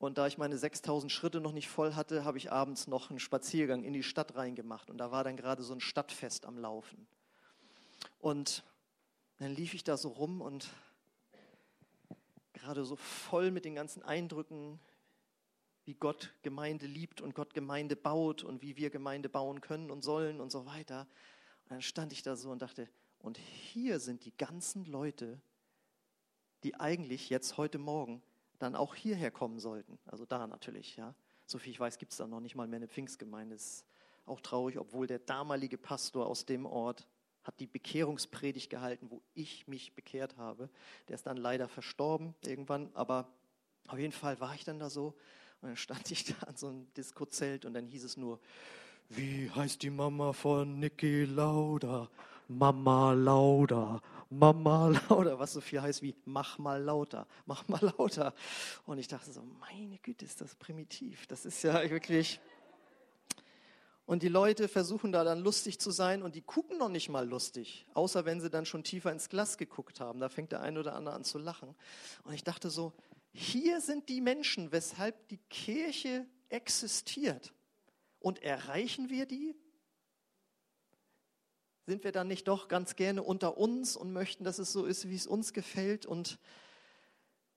und 0.00 0.16
da 0.16 0.26
ich 0.26 0.38
meine 0.38 0.56
6000 0.56 1.12
Schritte 1.12 1.40
noch 1.40 1.52
nicht 1.52 1.68
voll 1.68 1.94
hatte, 1.94 2.24
habe 2.24 2.38
ich 2.38 2.50
abends 2.50 2.86
noch 2.86 3.10
einen 3.10 3.18
Spaziergang 3.18 3.84
in 3.84 3.92
die 3.92 4.02
Stadt 4.02 4.34
reingemacht. 4.34 4.90
Und 4.90 4.96
da 4.96 5.10
war 5.10 5.24
dann 5.24 5.36
gerade 5.36 5.62
so 5.62 5.74
ein 5.74 5.80
Stadtfest 5.80 6.46
am 6.46 6.56
Laufen. 6.56 7.06
Und 8.18 8.64
dann 9.38 9.54
lief 9.54 9.74
ich 9.74 9.84
da 9.84 9.98
so 9.98 10.08
rum 10.08 10.40
und 10.40 10.70
gerade 12.54 12.84
so 12.86 12.96
voll 12.96 13.50
mit 13.50 13.66
den 13.66 13.74
ganzen 13.74 14.02
Eindrücken, 14.02 14.80
wie 15.84 15.94
Gott 15.94 16.32
Gemeinde 16.40 16.86
liebt 16.86 17.20
und 17.20 17.34
Gott 17.34 17.52
Gemeinde 17.52 17.94
baut 17.94 18.42
und 18.42 18.62
wie 18.62 18.76
wir 18.76 18.88
Gemeinde 18.88 19.28
bauen 19.28 19.60
können 19.60 19.90
und 19.90 20.02
sollen 20.02 20.40
und 20.40 20.50
so 20.50 20.64
weiter. 20.64 21.08
Und 21.64 21.72
dann 21.72 21.82
stand 21.82 22.14
ich 22.14 22.22
da 22.22 22.36
so 22.36 22.50
und 22.50 22.62
dachte, 22.62 22.88
und 23.18 23.36
hier 23.36 24.00
sind 24.00 24.24
die 24.24 24.34
ganzen 24.34 24.86
Leute, 24.86 25.42
die 26.62 26.74
eigentlich 26.74 27.30
jetzt 27.30 27.56
heute 27.56 27.78
Morgen 27.78 28.22
dann 28.58 28.74
auch 28.74 28.94
hierher 28.94 29.30
kommen 29.30 29.58
sollten. 29.58 29.98
Also 30.06 30.26
da 30.26 30.46
natürlich, 30.46 30.96
ja. 30.96 31.14
So 31.46 31.58
viel 31.58 31.72
ich 31.72 31.80
weiß, 31.80 31.98
gibt 31.98 32.12
es 32.12 32.18
da 32.18 32.26
noch 32.26 32.40
nicht 32.40 32.54
mal 32.54 32.68
mehr 32.68 32.76
eine 32.76 32.88
Pfingstgemeinde. 32.88 33.56
Das 33.56 33.64
ist 33.64 33.86
auch 34.26 34.40
traurig, 34.40 34.78
obwohl 34.78 35.06
der 35.06 35.18
damalige 35.18 35.78
Pastor 35.78 36.26
aus 36.26 36.46
dem 36.46 36.66
Ort 36.66 37.06
hat 37.42 37.58
die 37.58 37.66
Bekehrungspredigt 37.66 38.70
gehalten, 38.70 39.10
wo 39.10 39.22
ich 39.34 39.66
mich 39.66 39.94
bekehrt 39.94 40.36
habe. 40.36 40.68
Der 41.08 41.14
ist 41.14 41.26
dann 41.26 41.36
leider 41.36 41.68
verstorben 41.68 42.34
irgendwann, 42.42 42.90
aber 42.94 43.28
auf 43.88 43.98
jeden 43.98 44.12
Fall 44.12 44.38
war 44.40 44.54
ich 44.54 44.64
dann 44.64 44.78
da 44.78 44.90
so 44.90 45.14
und 45.60 45.68
dann 45.68 45.76
stand 45.76 46.10
ich 46.10 46.24
da 46.24 46.34
an 46.46 46.56
so 46.56 46.68
einem 46.68 46.92
Diskozelt 46.94 47.64
und 47.64 47.74
dann 47.74 47.86
hieß 47.86 48.04
es 48.04 48.16
nur, 48.16 48.40
wie 49.08 49.50
heißt 49.50 49.82
die 49.82 49.90
Mama 49.90 50.32
von 50.32 50.78
Niki 50.78 51.24
Lauda? 51.24 52.08
Mama 52.46 53.12
Lauda. 53.12 54.00
Mama 54.30 54.88
lauter, 55.08 55.38
was 55.38 55.52
so 55.52 55.60
viel 55.60 55.82
heißt 55.82 56.02
wie 56.02 56.14
mach 56.24 56.58
mal 56.58 56.82
lauter, 56.82 57.26
mach 57.46 57.66
mal 57.68 57.80
lauter. 57.98 58.32
Und 58.86 58.98
ich 58.98 59.08
dachte 59.08 59.32
so, 59.32 59.42
meine 59.42 59.98
Güte, 59.98 60.24
ist 60.24 60.40
das 60.40 60.54
primitiv. 60.54 61.26
Das 61.26 61.44
ist 61.44 61.62
ja 61.62 61.90
wirklich. 61.90 62.40
Und 64.06 64.22
die 64.22 64.28
Leute 64.28 64.68
versuchen 64.68 65.12
da 65.12 65.22
dann 65.22 65.40
lustig 65.40 65.78
zu 65.78 65.90
sein 65.90 66.22
und 66.22 66.34
die 66.34 66.42
gucken 66.42 66.78
noch 66.78 66.88
nicht 66.88 67.08
mal 67.08 67.28
lustig, 67.28 67.86
außer 67.94 68.24
wenn 68.24 68.40
sie 68.40 68.50
dann 68.50 68.66
schon 68.66 68.82
tiefer 68.82 69.12
ins 69.12 69.28
Glas 69.28 69.56
geguckt 69.58 70.00
haben. 70.00 70.18
Da 70.20 70.28
fängt 70.28 70.52
der 70.52 70.62
eine 70.62 70.80
oder 70.80 70.94
andere 70.94 71.14
an 71.14 71.22
zu 71.22 71.38
lachen. 71.38 71.76
Und 72.24 72.32
ich 72.32 72.42
dachte 72.42 72.70
so, 72.70 72.92
hier 73.32 73.80
sind 73.80 74.08
die 74.08 74.20
Menschen, 74.20 74.72
weshalb 74.72 75.28
die 75.28 75.38
Kirche 75.48 76.26
existiert. 76.48 77.52
Und 78.18 78.42
erreichen 78.42 79.10
wir 79.10 79.26
die? 79.26 79.54
Sind 81.90 82.04
wir 82.04 82.12
dann 82.12 82.28
nicht 82.28 82.46
doch 82.46 82.68
ganz 82.68 82.94
gerne 82.94 83.20
unter 83.20 83.58
uns 83.58 83.96
und 83.96 84.12
möchten, 84.12 84.44
dass 84.44 84.60
es 84.60 84.72
so 84.72 84.84
ist, 84.84 85.10
wie 85.10 85.16
es 85.16 85.26
uns 85.26 85.52
gefällt? 85.52 86.06
Und 86.06 86.38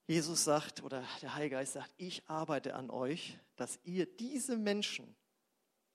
Jesus 0.08 0.42
sagt, 0.42 0.82
oder 0.82 1.04
der 1.22 1.36
Heilige 1.36 1.54
Geist 1.54 1.74
sagt, 1.74 1.94
ich 1.98 2.28
arbeite 2.28 2.74
an 2.74 2.90
euch, 2.90 3.38
dass 3.54 3.78
ihr 3.84 4.06
diese 4.06 4.56
Menschen, 4.56 5.14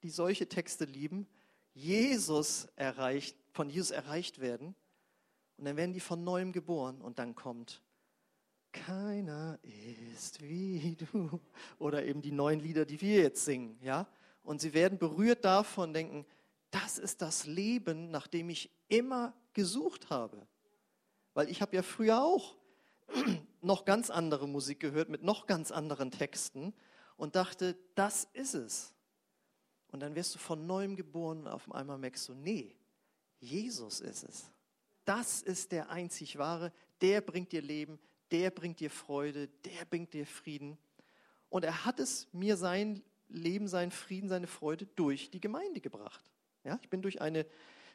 die 0.03 0.09
solche 0.09 0.47
Texte 0.47 0.85
lieben, 0.85 1.27
Jesus 1.73 2.69
erreicht, 2.77 3.35
von 3.51 3.69
Jesus 3.69 3.91
erreicht 3.91 4.39
werden. 4.39 4.73
Und 5.57 5.65
dann 5.65 5.75
werden 5.75 5.91
die 5.91 5.99
von 5.99 6.23
neuem 6.23 6.53
geboren 6.53 7.01
und 7.01 7.19
dann 7.19 7.35
kommt, 7.35 7.81
keiner 8.71 9.59
ist 10.15 10.41
wie 10.41 10.95
du. 10.95 11.41
Oder 11.77 12.05
eben 12.05 12.21
die 12.21 12.31
neuen 12.31 12.61
Lieder, 12.61 12.85
die 12.85 13.01
wir 13.01 13.19
jetzt 13.19 13.43
singen, 13.43 13.77
ja. 13.81 14.07
Und 14.43 14.61
sie 14.61 14.73
werden 14.73 14.97
berührt 14.97 15.43
davon, 15.43 15.93
denken, 15.93 16.25
das 16.71 16.97
ist 16.97 17.21
das 17.21 17.45
Leben, 17.45 18.11
nach 18.11 18.27
dem 18.27 18.49
ich 18.49 18.69
immer 18.87 19.33
gesucht 19.53 20.09
habe. 20.09 20.47
Weil 21.33 21.49
ich 21.49 21.61
habe 21.61 21.75
ja 21.75 21.83
früher 21.83 22.21
auch 22.21 22.55
noch 23.61 23.85
ganz 23.85 24.09
andere 24.09 24.47
Musik 24.47 24.79
gehört 24.79 25.09
mit 25.09 25.23
noch 25.23 25.47
ganz 25.47 25.71
anderen 25.71 26.11
Texten 26.11 26.73
und 27.17 27.35
dachte, 27.35 27.77
das 27.95 28.27
ist 28.33 28.53
es. 28.53 28.93
Und 29.91 30.01
dann 30.01 30.15
wirst 30.15 30.35
du 30.35 30.39
von 30.39 30.67
neuem 30.67 30.95
geboren 30.95 31.41
und 31.41 31.47
auf 31.47 31.71
einmal 31.71 31.97
merkst 31.97 32.29
du, 32.29 32.33
nee, 32.33 32.75
Jesus 33.39 34.01
ist 34.01 34.23
es. 34.23 34.51
Das 35.05 35.41
ist 35.41 35.71
der 35.71 35.89
einzig 35.89 36.37
wahre, 36.37 36.71
der 37.01 37.21
bringt 37.21 37.51
dir 37.51 37.61
Leben, 37.61 37.99
der 38.31 38.51
bringt 38.51 38.79
dir 38.79 38.91
Freude, 38.91 39.47
der 39.65 39.85
bringt 39.85 40.13
dir 40.13 40.27
Frieden. 40.27 40.77
Und 41.49 41.63
er 41.63 41.85
hat 41.85 41.99
es 41.99 42.27
mir 42.31 42.57
sein 42.57 43.01
Leben, 43.27 43.67
seinen 43.67 43.91
Frieden, 43.91 44.29
seine 44.29 44.47
Freude 44.47 44.85
durch 44.95 45.31
die 45.31 45.41
Gemeinde 45.41 45.81
gebracht. 45.81 46.29
Ja, 46.63 46.79
ich 46.81 46.89
bin 46.89 47.01
durch 47.01 47.21
eine 47.21 47.45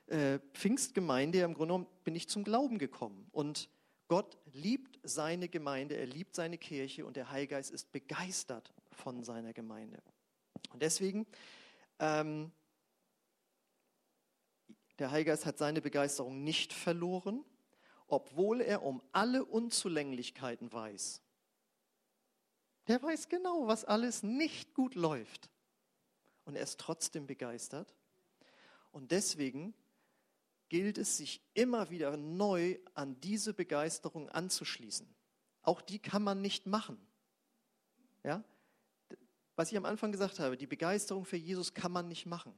äh, 0.06 0.38
Pfingstgemeinde, 0.52 1.40
im 1.40 1.54
Grunde 1.54 1.74
genommen 1.74 1.86
bin 2.04 2.14
ich 2.14 2.28
zum 2.28 2.44
Glauben 2.44 2.78
gekommen. 2.78 3.28
Und 3.32 3.68
Gott 4.08 4.38
liebt 4.52 4.98
seine 5.02 5.48
Gemeinde, 5.48 5.96
er 5.96 6.06
liebt 6.06 6.34
seine 6.34 6.58
Kirche 6.58 7.06
und 7.06 7.16
der 7.16 7.30
Heilgeist 7.30 7.70
ist 7.70 7.90
begeistert 7.92 8.72
von 8.92 9.24
seiner 9.24 9.52
Gemeinde. 9.52 10.02
Und 10.72 10.82
deswegen, 10.82 11.26
ähm, 11.98 12.52
der 14.98 15.10
Heilgeist 15.10 15.46
hat 15.46 15.58
seine 15.58 15.80
Begeisterung 15.80 16.44
nicht 16.44 16.72
verloren, 16.72 17.44
obwohl 18.06 18.60
er 18.60 18.82
um 18.82 19.02
alle 19.12 19.44
Unzulänglichkeiten 19.44 20.72
weiß. 20.72 21.22
Der 22.86 23.02
weiß 23.02 23.28
genau, 23.28 23.66
was 23.66 23.84
alles 23.84 24.22
nicht 24.22 24.74
gut 24.74 24.94
läuft. 24.94 25.50
Und 26.44 26.56
er 26.56 26.62
ist 26.62 26.78
trotzdem 26.78 27.26
begeistert. 27.26 27.94
Und 28.94 29.10
deswegen 29.10 29.74
gilt 30.68 30.98
es, 30.98 31.16
sich 31.16 31.42
immer 31.52 31.90
wieder 31.90 32.16
neu 32.16 32.78
an 32.94 33.20
diese 33.20 33.52
Begeisterung 33.52 34.28
anzuschließen. 34.28 35.12
Auch 35.62 35.82
die 35.82 35.98
kann 35.98 36.22
man 36.22 36.40
nicht 36.40 36.66
machen. 36.66 36.96
Ja? 38.22 38.44
Was 39.56 39.72
ich 39.72 39.76
am 39.76 39.84
Anfang 39.84 40.12
gesagt 40.12 40.38
habe, 40.38 40.56
die 40.56 40.68
Begeisterung 40.68 41.24
für 41.24 41.36
Jesus 41.36 41.74
kann 41.74 41.90
man 41.90 42.06
nicht 42.06 42.24
machen. 42.24 42.56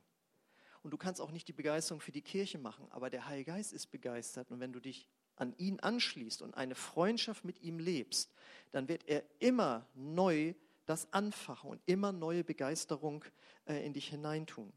Und 0.83 0.91
du 0.91 0.99
kannst 0.99 1.23
auch 1.23 1.31
nicht 1.31 1.49
die 1.49 1.55
Begeisterung 1.55 2.03
für 2.03 2.13
die 2.13 2.21
Kirche 2.21 2.59
machen, 2.59 2.87
aber 2.91 3.09
der 3.09 3.27
Heilige 3.27 3.53
Geist 3.53 3.73
ist 3.73 3.87
begeistert. 3.87 4.51
Und 4.51 4.61
wenn 4.61 4.75
du 4.75 4.81
dich 4.81 5.09
an 5.37 5.55
ihn 5.57 5.81
anschließt 5.81 6.43
und 6.43 6.53
eine 6.53 6.75
Freundschaft 6.75 7.47
mit 7.47 7.63
ihm 7.63 7.79
lebst, 7.79 8.31
dann 8.73 8.89
wird 8.89 9.09
er 9.09 9.25
immer 9.39 9.89
neu 9.95 10.53
das 10.85 11.11
anfachen 11.15 11.71
und 11.71 11.81
immer 11.87 12.13
neue 12.13 12.45
Begeisterung 12.45 13.25
äh, 13.65 13.87
in 13.87 13.95
dich 13.95 14.09
hineintun. 14.09 14.71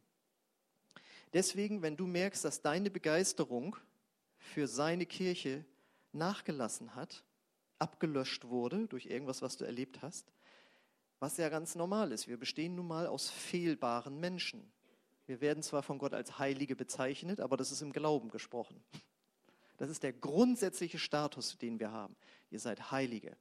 Deswegen, 1.33 1.81
wenn 1.81 1.95
du 1.95 2.07
merkst, 2.07 2.43
dass 2.43 2.61
deine 2.61 2.89
Begeisterung 2.89 3.75
für 4.37 4.67
seine 4.67 5.05
Kirche 5.05 5.63
nachgelassen 6.11 6.95
hat, 6.95 7.23
abgelöscht 7.77 8.45
wurde 8.45 8.87
durch 8.87 9.05
irgendwas, 9.05 9.41
was 9.41 9.57
du 9.57 9.65
erlebt 9.65 10.01
hast, 10.01 10.31
Was 11.21 11.35
ja 11.35 11.49
ganz 11.49 11.75
normal 11.75 12.13
ist. 12.13 12.29
Wir 12.29 12.37
bestehen 12.37 12.75
nun 12.75 12.87
mal 12.87 13.05
aus 13.05 13.29
fehlbaren 13.29 14.21
Menschen. 14.21 14.71
Wir 15.27 15.41
werden 15.41 15.61
zwar 15.61 15.83
von 15.83 15.97
Gott 15.97 16.13
als 16.13 16.39
Heilige 16.39 16.77
bezeichnet, 16.77 17.41
aber 17.41 17.57
das 17.57 17.71
ist 17.71 17.81
im 17.81 17.91
Glauben 17.91 18.29
gesprochen. 18.29 18.81
Das 19.77 19.89
ist 19.89 20.03
der 20.03 20.13
grundsätzliche 20.13 20.97
Status, 20.97 21.57
den 21.57 21.79
wir 21.79 21.91
haben. 21.91 22.15
Ihr 22.51 22.59
seid 22.59 22.91
Heilige. 22.91 23.35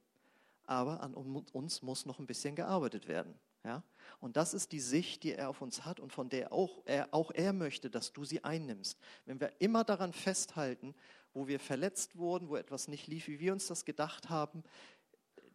Aber 0.65 1.01
an 1.01 1.13
uns 1.15 1.81
muss 1.81 2.05
noch 2.05 2.19
ein 2.19 2.27
bisschen 2.27 2.55
gearbeitet 2.55 3.07
werden. 3.07 3.33
Ja? 3.63 3.83
Und 4.19 4.37
das 4.37 4.53
ist 4.53 4.71
die 4.71 4.79
Sicht, 4.79 5.23
die 5.23 5.33
er 5.33 5.49
auf 5.49 5.61
uns 5.61 5.85
hat 5.85 5.99
und 5.99 6.11
von 6.11 6.29
der 6.29 6.51
auch 6.51 6.81
er, 6.85 7.13
auch 7.13 7.31
er 7.31 7.53
möchte, 7.53 7.89
dass 7.89 8.13
du 8.13 8.23
sie 8.23 8.43
einnimmst. 8.43 8.99
Wenn 9.25 9.39
wir 9.39 9.53
immer 9.59 9.83
daran 9.83 10.13
festhalten, 10.13 10.95
wo 11.33 11.47
wir 11.47 11.59
verletzt 11.59 12.17
wurden, 12.17 12.49
wo 12.49 12.55
etwas 12.55 12.87
nicht 12.87 13.07
lief, 13.07 13.27
wie 13.27 13.39
wir 13.39 13.53
uns 13.53 13.67
das 13.67 13.85
gedacht 13.85 14.29
haben, 14.29 14.63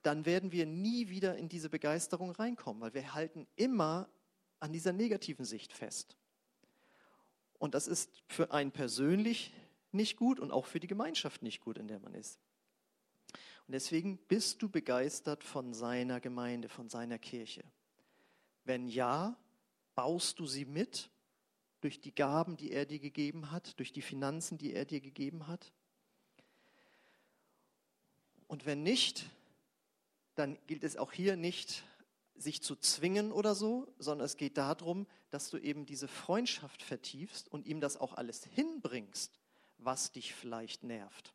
dann 0.03 0.27
werden 0.27 0.53
wir 0.53 0.67
nie 0.67 1.09
wieder 1.09 1.37
in 1.37 1.49
diese 1.49 1.71
Begeisterung 1.71 2.31
reinkommen, 2.31 2.83
weil 2.83 2.95
wir 2.95 3.15
halten 3.15 3.47
immer 3.57 4.09
an 4.61 4.73
dieser 4.73 4.93
negativen 4.93 5.45
Sicht 5.45 5.73
fest. 5.73 6.17
Und 7.59 7.75
das 7.75 7.89
ist 7.89 8.23
für 8.29 8.53
einen 8.53 8.71
persönlich 8.71 9.55
nicht 9.93 10.17
gut 10.17 10.41
und 10.41 10.51
auch 10.51 10.67
für 10.67 10.81
die 10.81 10.87
Gemeinschaft 10.87 11.43
nicht 11.43 11.61
gut, 11.61 11.79
in 11.79 11.89
der 11.89 12.01
man 12.01 12.15
ist. 12.15 12.39
Und 13.67 13.73
deswegen 13.73 14.19
bist 14.29 14.61
du 14.61 14.69
begeistert 14.69 15.43
von 15.43 15.73
seiner 15.73 16.21
Gemeinde, 16.21 16.69
von 16.69 16.91
seiner 16.91 17.19
Kirche. 17.19 17.65
Wenn 18.65 18.89
ja, 18.89 19.37
baust 19.95 20.39
du 20.39 20.47
sie 20.47 20.65
mit 20.65 21.11
durch 21.81 22.01
die 22.01 22.15
Gaben, 22.15 22.57
die 22.57 22.73
er 22.73 22.87
dir 22.87 22.99
gegeben 22.99 23.51
hat, 23.51 23.79
durch 23.79 23.93
die 23.93 24.03
Finanzen, 24.03 24.59
die 24.59 24.73
er 24.73 24.85
dir 24.85 25.01
gegeben 25.01 25.47
hat? 25.47 25.73
Und 28.47 28.67
wenn 28.67 28.83
nicht, 28.83 29.27
dann 30.35 30.59
gilt 30.67 30.85
es 30.85 30.97
auch 30.97 31.13
hier 31.13 31.37
nicht, 31.37 31.85
sich 32.37 32.63
zu 32.63 32.77
zwingen 32.77 33.33
oder 33.33 33.55
so, 33.55 33.93
sondern 33.99 34.25
es 34.25 34.37
geht 34.37 34.57
darum, 34.57 35.07
dass 35.31 35.51
du 35.51 35.59
eben 35.59 35.87
diese 35.87 36.09
Freundschaft 36.09 36.83
vertiefst 36.83 37.49
und 37.49 37.67
ihm 37.67 37.81
das 37.81 37.97
auch 37.97 38.15
alles 38.15 38.45
hinbringst, 38.45 39.39
was 39.79 40.13
dich 40.13 40.35
vielleicht 40.35 40.83
nervt. 40.83 41.33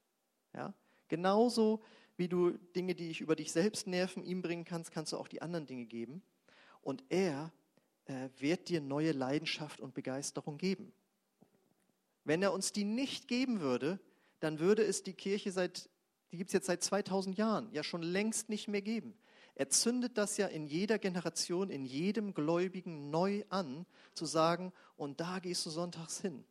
Ja? 0.53 0.73
Genauso 1.07 1.83
wie 2.17 2.27
du 2.27 2.51
Dinge, 2.51 2.95
die 2.95 3.07
dich 3.07 3.21
über 3.21 3.35
dich 3.35 3.51
selbst 3.51 3.87
nerven, 3.87 4.23
ihm 4.23 4.41
bringen 4.41 4.65
kannst, 4.65 4.91
kannst 4.91 5.13
du 5.13 5.17
auch 5.17 5.27
die 5.27 5.41
anderen 5.41 5.65
Dinge 5.65 5.85
geben. 5.85 6.21
Und 6.89 7.04
er 7.10 7.54
äh, 8.06 8.30
wird 8.39 8.67
dir 8.67 8.82
neue 8.82 9.12
Leidenschaft 9.12 9.80
und 9.80 9.93
Begeisterung 9.93 10.58
geben. 10.58 10.91
Wenn 12.23 12.41
er 12.41 12.52
uns 12.52 12.71
die 12.71 12.84
nicht 12.84 13.28
geben 13.28 13.60
würde, 13.60 13.99
dann 14.39 14.58
würde 14.58 14.84
es 14.84 15.04
die 15.04 15.13
Kirche 15.13 15.52
seit 15.52 15.88
die 16.32 16.38
gibt 16.38 16.49
es 16.49 16.54
jetzt 16.54 16.65
seit 16.65 16.82
2000 16.82 17.38
Jahren, 17.38 17.71
ja 17.73 17.84
schon 17.84 18.02
längst 18.02 18.49
nicht 18.49 18.67
mehr 18.67 18.82
geben. 18.82 19.13
Er 19.54 19.69
zündet 19.69 20.17
das 20.17 20.38
ja 20.38 20.47
in 20.47 20.65
jeder 20.65 20.97
Generation, 20.97 21.69
in 21.69 21.86
jedem 21.86 22.34
Gläubigen 22.34 23.12
neu 23.12 23.43
an, 23.49 23.86
zu 24.15 24.25
sagen, 24.25 24.73
und 24.95 25.19
da 25.19 25.38
gehst 25.38 25.63
du 25.67 25.69
sonntags 25.69 26.21
hin. 26.21 26.43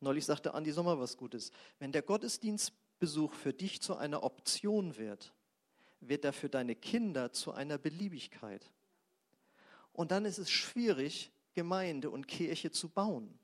Neulich 0.00 0.24
sagte 0.24 0.54
Andi 0.54 0.72
Sommer 0.72 0.98
was 0.98 1.18
Gutes. 1.18 1.50
Wenn 1.78 1.92
der 1.92 2.00
Gottesdienstbesuch 2.00 3.34
für 3.34 3.52
dich 3.52 3.82
zu 3.82 3.96
einer 3.96 4.22
Option 4.22 4.96
wird, 4.96 5.34
wird 6.08 6.24
er 6.24 6.32
für 6.32 6.48
deine 6.48 6.74
Kinder 6.74 7.32
zu 7.32 7.52
einer 7.52 7.78
Beliebigkeit. 7.78 8.70
Und 9.92 10.10
dann 10.10 10.24
ist 10.24 10.38
es 10.38 10.50
schwierig, 10.50 11.32
Gemeinde 11.54 12.10
und 12.10 12.28
Kirche 12.28 12.70
zu 12.70 12.88
bauen. 12.88 13.38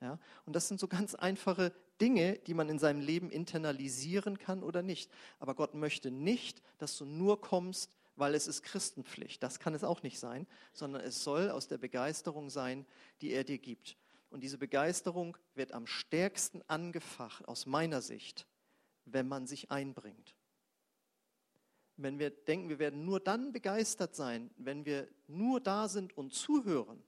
Ja? 0.00 0.18
Und 0.46 0.54
das 0.54 0.68
sind 0.68 0.80
so 0.80 0.88
ganz 0.88 1.14
einfache 1.14 1.72
Dinge, 2.00 2.38
die 2.38 2.54
man 2.54 2.68
in 2.68 2.78
seinem 2.78 3.00
Leben 3.00 3.30
internalisieren 3.30 4.38
kann 4.38 4.62
oder 4.62 4.82
nicht. 4.82 5.10
Aber 5.38 5.54
Gott 5.54 5.74
möchte 5.74 6.10
nicht, 6.10 6.62
dass 6.78 6.96
du 6.96 7.04
nur 7.04 7.40
kommst, 7.40 7.90
weil 8.16 8.34
es 8.34 8.46
ist 8.46 8.62
Christenpflicht. 8.62 9.42
Das 9.42 9.58
kann 9.58 9.74
es 9.74 9.84
auch 9.84 10.02
nicht 10.02 10.18
sein, 10.18 10.46
sondern 10.72 11.02
es 11.02 11.22
soll 11.22 11.50
aus 11.50 11.68
der 11.68 11.78
Begeisterung 11.78 12.50
sein, 12.50 12.86
die 13.20 13.30
er 13.30 13.44
dir 13.44 13.58
gibt. 13.58 13.96
Und 14.30 14.42
diese 14.42 14.58
Begeisterung 14.58 15.36
wird 15.54 15.72
am 15.72 15.86
stärksten 15.86 16.62
angefacht, 16.66 17.46
aus 17.48 17.66
meiner 17.66 18.02
Sicht, 18.02 18.46
wenn 19.04 19.26
man 19.26 19.46
sich 19.46 19.70
einbringt. 19.70 20.34
Wenn 21.98 22.20
wir 22.20 22.30
denken, 22.30 22.68
wir 22.68 22.78
werden 22.78 23.04
nur 23.04 23.18
dann 23.18 23.52
begeistert 23.52 24.14
sein, 24.14 24.50
wenn 24.56 24.84
wir 24.84 25.08
nur 25.26 25.60
da 25.60 25.88
sind 25.88 26.16
und 26.16 26.32
zuhören, 26.32 27.02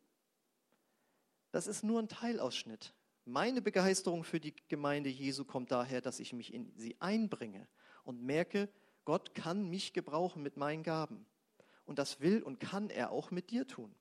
das 1.53 1.69
ist 1.69 1.85
nur 1.85 2.01
ein 2.01 2.09
Teilausschnitt. 2.09 2.93
Meine 3.25 3.63
Begeisterung 3.63 4.25
für 4.25 4.41
die 4.41 4.55
Gemeinde 4.69 5.09
Jesu 5.09 5.45
kommt 5.45 5.71
daher, 5.71 6.01
dass 6.01 6.19
ich 6.19 6.33
mich 6.33 6.53
in 6.53 6.73
sie 6.77 6.97
einbringe 7.01 7.69
und 8.03 8.23
merke, 8.23 8.69
Gott 9.05 9.35
kann 9.35 9.69
mich 9.71 9.93
gebrauchen 9.93 10.43
mit 10.43 10.57
meinen 10.57 10.83
Gaben. 10.83 11.25
Und 11.85 12.01
das 12.01 12.21
will 12.21 12.43
und 12.43 12.59
kann 12.59 12.91
er 12.91 13.13
auch 13.13 13.31
mit 13.31 13.51
dir 13.51 13.69
tun. 13.69 13.95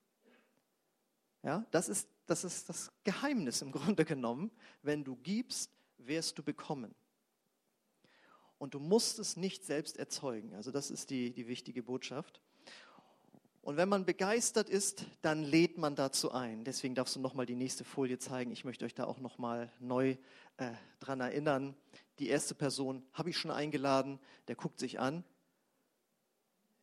Ja, 1.42 1.64
das 1.70 1.88
ist, 1.88 2.08
das 2.26 2.42
ist 2.42 2.68
das 2.68 2.92
Geheimnis 3.04 3.62
im 3.62 3.70
Grunde 3.70 4.04
genommen. 4.04 4.50
Wenn 4.82 5.04
du 5.04 5.16
gibst, 5.16 5.70
wirst 5.98 6.38
du 6.38 6.42
bekommen. 6.42 6.94
Und 8.60 8.74
du 8.74 8.78
musst 8.78 9.18
es 9.18 9.38
nicht 9.38 9.64
selbst 9.64 9.96
erzeugen. 9.96 10.54
Also 10.54 10.70
das 10.70 10.90
ist 10.90 11.08
die, 11.08 11.32
die 11.32 11.48
wichtige 11.48 11.82
Botschaft. 11.82 12.42
Und 13.62 13.78
wenn 13.78 13.88
man 13.88 14.04
begeistert 14.04 14.68
ist, 14.68 15.06
dann 15.22 15.42
lädt 15.42 15.78
man 15.78 15.96
dazu 15.96 16.30
ein. 16.32 16.62
Deswegen 16.64 16.94
darfst 16.94 17.16
du 17.16 17.20
nochmal 17.20 17.46
die 17.46 17.54
nächste 17.54 17.84
Folie 17.84 18.18
zeigen. 18.18 18.52
Ich 18.52 18.66
möchte 18.66 18.84
euch 18.84 18.94
da 18.94 19.06
auch 19.06 19.18
nochmal 19.18 19.72
neu 19.80 20.18
äh, 20.58 20.72
dran 20.98 21.22
erinnern. 21.22 21.74
Die 22.18 22.28
erste 22.28 22.54
Person 22.54 23.02
habe 23.14 23.30
ich 23.30 23.38
schon 23.38 23.50
eingeladen. 23.50 24.20
Der 24.46 24.56
guckt 24.56 24.78
sich 24.78 25.00
an. 25.00 25.24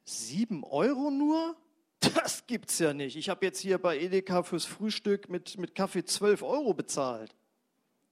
Sieben 0.04 0.64
Euro 0.64 1.12
nur? 1.12 1.56
Das 2.00 2.48
gibt's 2.48 2.80
ja 2.80 2.92
nicht. 2.92 3.18
Ich 3.18 3.30
habe 3.30 3.46
jetzt 3.46 3.60
hier 3.60 3.78
bei 3.78 4.00
Edeka 4.00 4.42
fürs 4.42 4.66
Frühstück 4.66 5.30
mit, 5.30 5.60
mit 5.60 5.76
Kaffee 5.76 6.06
zwölf 6.06 6.42
Euro 6.42 6.74
bezahlt. 6.74 7.36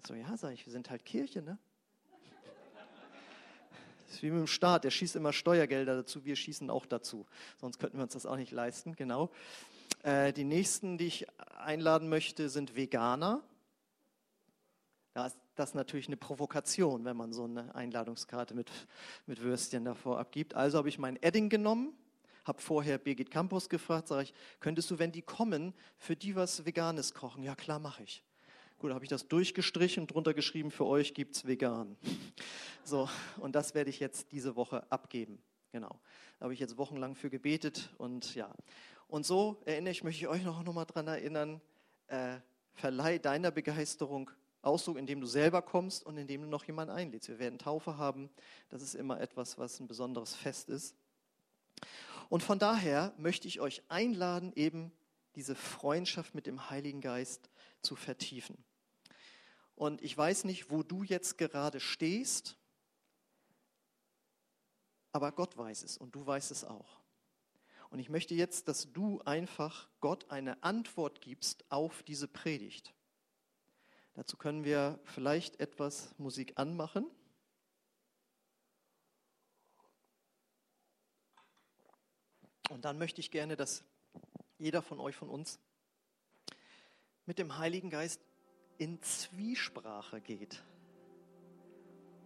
So, 0.05 0.13
ja, 0.13 0.37
sage 0.37 0.53
ich, 0.53 0.67
wir 0.67 0.73
sind 0.73 0.91
halt 0.91 1.03
Kirche, 1.03 1.41
ne? 1.41 1.57
Ist 4.09 4.23
wie 4.23 4.31
mit 4.31 4.39
dem 4.39 4.47
Staat, 4.47 4.83
der 4.83 4.91
schießt 4.91 5.15
immer 5.15 5.33
Steuergelder 5.33 5.95
dazu, 5.95 6.25
wir 6.25 6.35
schießen 6.35 6.69
auch 6.69 6.85
dazu. 6.85 7.25
Sonst 7.59 7.79
könnten 7.79 7.97
wir 7.97 8.03
uns 8.03 8.13
das 8.13 8.25
auch 8.25 8.37
nicht 8.37 8.51
leisten, 8.51 8.95
genau. 8.95 9.31
Äh, 10.03 10.33
die 10.33 10.43
nächsten, 10.43 10.97
die 10.97 11.07
ich 11.07 11.27
einladen 11.57 12.09
möchte, 12.09 12.49
sind 12.49 12.75
Veganer. 12.75 13.41
Da 15.13 15.27
ist 15.27 15.37
das 15.55 15.73
natürlich 15.73 16.07
eine 16.07 16.17
Provokation, 16.17 17.05
wenn 17.05 17.17
man 17.17 17.33
so 17.33 17.45
eine 17.45 17.73
Einladungskarte 17.73 18.53
mit, 18.53 18.69
mit 19.25 19.41
Würstchen 19.41 19.85
davor 19.85 20.19
abgibt. 20.19 20.53
Also 20.53 20.77
habe 20.77 20.89
ich 20.89 20.99
mein 20.99 21.21
Edding 21.21 21.49
genommen, 21.49 21.93
habe 22.43 22.61
vorher 22.61 22.97
Birgit 22.97 23.31
Campos 23.31 23.69
gefragt, 23.69 24.09
sage 24.09 24.23
ich, 24.23 24.33
könntest 24.59 24.91
du, 24.91 24.99
wenn 24.99 25.11
die 25.11 25.21
kommen, 25.21 25.73
für 25.97 26.15
die 26.15 26.35
was 26.35 26.65
Veganes 26.65 27.13
kochen? 27.13 27.43
Ja, 27.43 27.55
klar, 27.55 27.79
mache 27.79 28.03
ich. 28.03 28.23
Gut, 28.85 28.93
habe 28.93 29.03
ich 29.03 29.09
das 29.09 29.27
durchgestrichen, 29.27 30.05
drunter 30.05 30.35
geschrieben, 30.35 30.69
für 30.69 30.85
euch 30.85 31.15
gibt 31.15 31.35
es 31.35 31.47
vegan. 31.47 31.97
So, 32.83 33.09
und 33.39 33.55
das 33.55 33.73
werde 33.73 33.89
ich 33.89 33.99
jetzt 33.99 34.31
diese 34.31 34.55
Woche 34.55 34.85
abgeben. 34.91 35.41
Genau. 35.71 35.99
Da 36.37 36.43
habe 36.43 36.53
ich 36.53 36.59
jetzt 36.59 36.77
wochenlang 36.77 37.15
für 37.15 37.31
gebetet 37.31 37.89
und 37.97 38.35
ja. 38.35 38.53
Und 39.07 39.25
so 39.25 39.59
erinnere 39.65 39.91
ich, 39.91 40.03
möchte 40.03 40.21
ich 40.21 40.27
euch 40.27 40.43
noch, 40.43 40.63
mal 40.71 40.85
daran 40.85 41.07
erinnern, 41.07 41.61
äh, 42.09 42.35
verleih 42.73 43.17
deiner 43.17 43.49
Begeisterung 43.49 44.29
Ausdruck, 44.61 44.99
indem 44.99 45.19
du 45.19 45.25
selber 45.25 45.63
kommst 45.63 46.05
und 46.05 46.17
indem 46.17 46.43
du 46.43 46.47
noch 46.47 46.65
jemanden 46.65 46.93
einlädst. 46.93 47.27
Wir 47.27 47.39
werden 47.39 47.57
Taufe 47.57 47.97
haben. 47.97 48.29
Das 48.69 48.83
ist 48.83 48.93
immer 48.93 49.19
etwas, 49.19 49.57
was 49.57 49.79
ein 49.79 49.87
besonderes 49.87 50.35
Fest 50.35 50.69
ist. 50.69 50.95
Und 52.29 52.43
von 52.43 52.59
daher 52.59 53.15
möchte 53.17 53.47
ich 53.47 53.59
euch 53.61 53.81
einladen, 53.89 54.53
eben 54.55 54.91
diese 55.33 55.55
Freundschaft 55.55 56.35
mit 56.35 56.45
dem 56.45 56.69
Heiligen 56.69 57.01
Geist 57.01 57.49
zu 57.81 57.95
vertiefen. 57.95 58.63
Und 59.75 60.01
ich 60.01 60.17
weiß 60.17 60.45
nicht, 60.45 60.71
wo 60.71 60.83
du 60.83 61.03
jetzt 61.03 61.37
gerade 61.37 61.79
stehst, 61.79 62.57
aber 65.11 65.31
Gott 65.31 65.57
weiß 65.57 65.83
es 65.83 65.97
und 65.97 66.15
du 66.15 66.25
weißt 66.25 66.51
es 66.51 66.63
auch. 66.63 66.99
Und 67.89 67.99
ich 67.99 68.09
möchte 68.09 68.33
jetzt, 68.35 68.67
dass 68.67 68.91
du 68.91 69.21
einfach 69.21 69.89
Gott 70.01 70.29
eine 70.29 70.61
Antwort 70.63 71.21
gibst 71.21 71.69
auf 71.69 72.03
diese 72.03 72.27
Predigt. 72.27 72.93
Dazu 74.13 74.37
können 74.37 74.63
wir 74.63 74.99
vielleicht 75.03 75.59
etwas 75.59 76.17
Musik 76.17 76.53
anmachen. 76.55 77.05
Und 82.69 82.85
dann 82.85 82.97
möchte 82.97 83.21
ich 83.21 83.29
gerne, 83.29 83.55
dass 83.55 83.83
jeder 84.57 84.81
von 84.81 84.99
euch, 84.99 85.15
von 85.15 85.29
uns, 85.29 85.59
mit 87.25 87.39
dem 87.39 87.57
Heiligen 87.57 87.89
Geist 87.89 88.21
in 88.77 89.01
Zwiesprache 89.01 90.21
geht. 90.21 90.63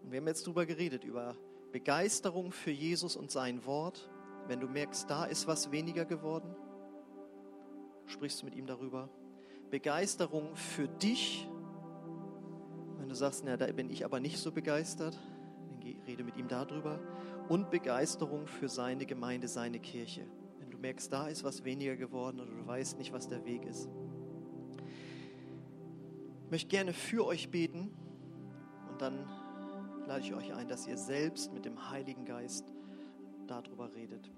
Und 0.03 0.11
wir 0.11 0.19
haben 0.19 0.27
jetzt 0.27 0.45
darüber 0.45 0.65
geredet, 0.65 1.03
über 1.03 1.35
Begeisterung 1.71 2.51
für 2.51 2.71
Jesus 2.71 3.15
und 3.15 3.31
sein 3.31 3.65
Wort. 3.65 4.09
Wenn 4.47 4.59
du 4.59 4.67
merkst, 4.67 5.09
da 5.09 5.25
ist 5.25 5.47
was 5.47 5.71
weniger 5.71 6.05
geworden, 6.05 6.55
sprichst 8.07 8.41
du 8.41 8.45
mit 8.45 8.55
ihm 8.55 8.65
darüber. 8.65 9.09
Begeisterung 9.69 10.55
für 10.55 10.87
dich. 10.87 11.47
Wenn 12.97 13.09
du 13.09 13.15
sagst, 13.15 13.43
na, 13.45 13.55
da 13.57 13.71
bin 13.71 13.89
ich 13.91 14.03
aber 14.03 14.19
nicht 14.19 14.39
so 14.39 14.51
begeistert, 14.51 15.17
dann 15.69 15.95
rede 16.07 16.23
mit 16.23 16.37
ihm 16.37 16.47
darüber. 16.47 16.99
Und 17.47 17.69
Begeisterung 17.69 18.47
für 18.47 18.69
seine 18.69 19.05
Gemeinde, 19.05 19.47
seine 19.47 19.79
Kirche. 19.79 20.25
du 20.69 20.77
merkst, 20.77 21.11
da 21.11 21.27
ist 21.27 21.43
was 21.43 21.63
weniger 21.63 21.95
geworden 21.95 22.39
oder 22.39 22.51
du 22.51 22.65
weißt 22.65 22.97
nicht, 22.97 23.13
was 23.13 23.27
der 23.27 23.45
Weg 23.45 23.65
ist. 23.65 23.89
Möchte 26.49 26.69
gerne 26.69 26.93
für 26.93 27.25
euch 27.25 27.51
beten 27.51 27.91
und 28.89 29.01
dann 29.01 29.27
lade 30.07 30.21
ich 30.21 30.33
euch 30.33 30.53
ein, 30.53 30.67
dass 30.67 30.87
ihr 30.87 30.97
selbst 30.97 31.53
mit 31.53 31.65
dem 31.65 31.89
Heiligen 31.91 32.25
Geist 32.25 32.73
darüber 33.47 33.93
redet. 33.93 34.31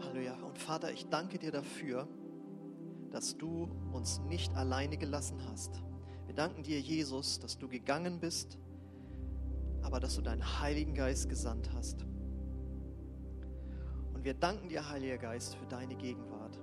Halleluja. 0.00 0.36
Und 0.42 0.58
Vater, 0.58 0.90
ich 0.92 1.08
danke 1.08 1.38
dir 1.38 1.52
dafür, 1.52 2.08
dass 3.10 3.36
du 3.36 3.68
uns 3.92 4.20
nicht 4.20 4.54
alleine 4.54 4.96
gelassen 4.96 5.38
hast. 5.50 5.82
Wir 6.26 6.34
danken 6.34 6.62
dir, 6.62 6.80
Jesus, 6.80 7.38
dass 7.38 7.58
du 7.58 7.68
gegangen 7.68 8.18
bist, 8.18 8.58
aber 9.82 10.00
dass 10.00 10.16
du 10.16 10.22
deinen 10.22 10.60
Heiligen 10.60 10.94
Geist 10.94 11.28
gesandt 11.28 11.70
hast. 11.74 12.04
Und 14.14 14.24
wir 14.24 14.34
danken 14.34 14.68
dir, 14.68 14.88
Heiliger 14.88 15.18
Geist, 15.18 15.56
für 15.56 15.66
deine 15.66 15.94
Gegenwart. 15.94 16.58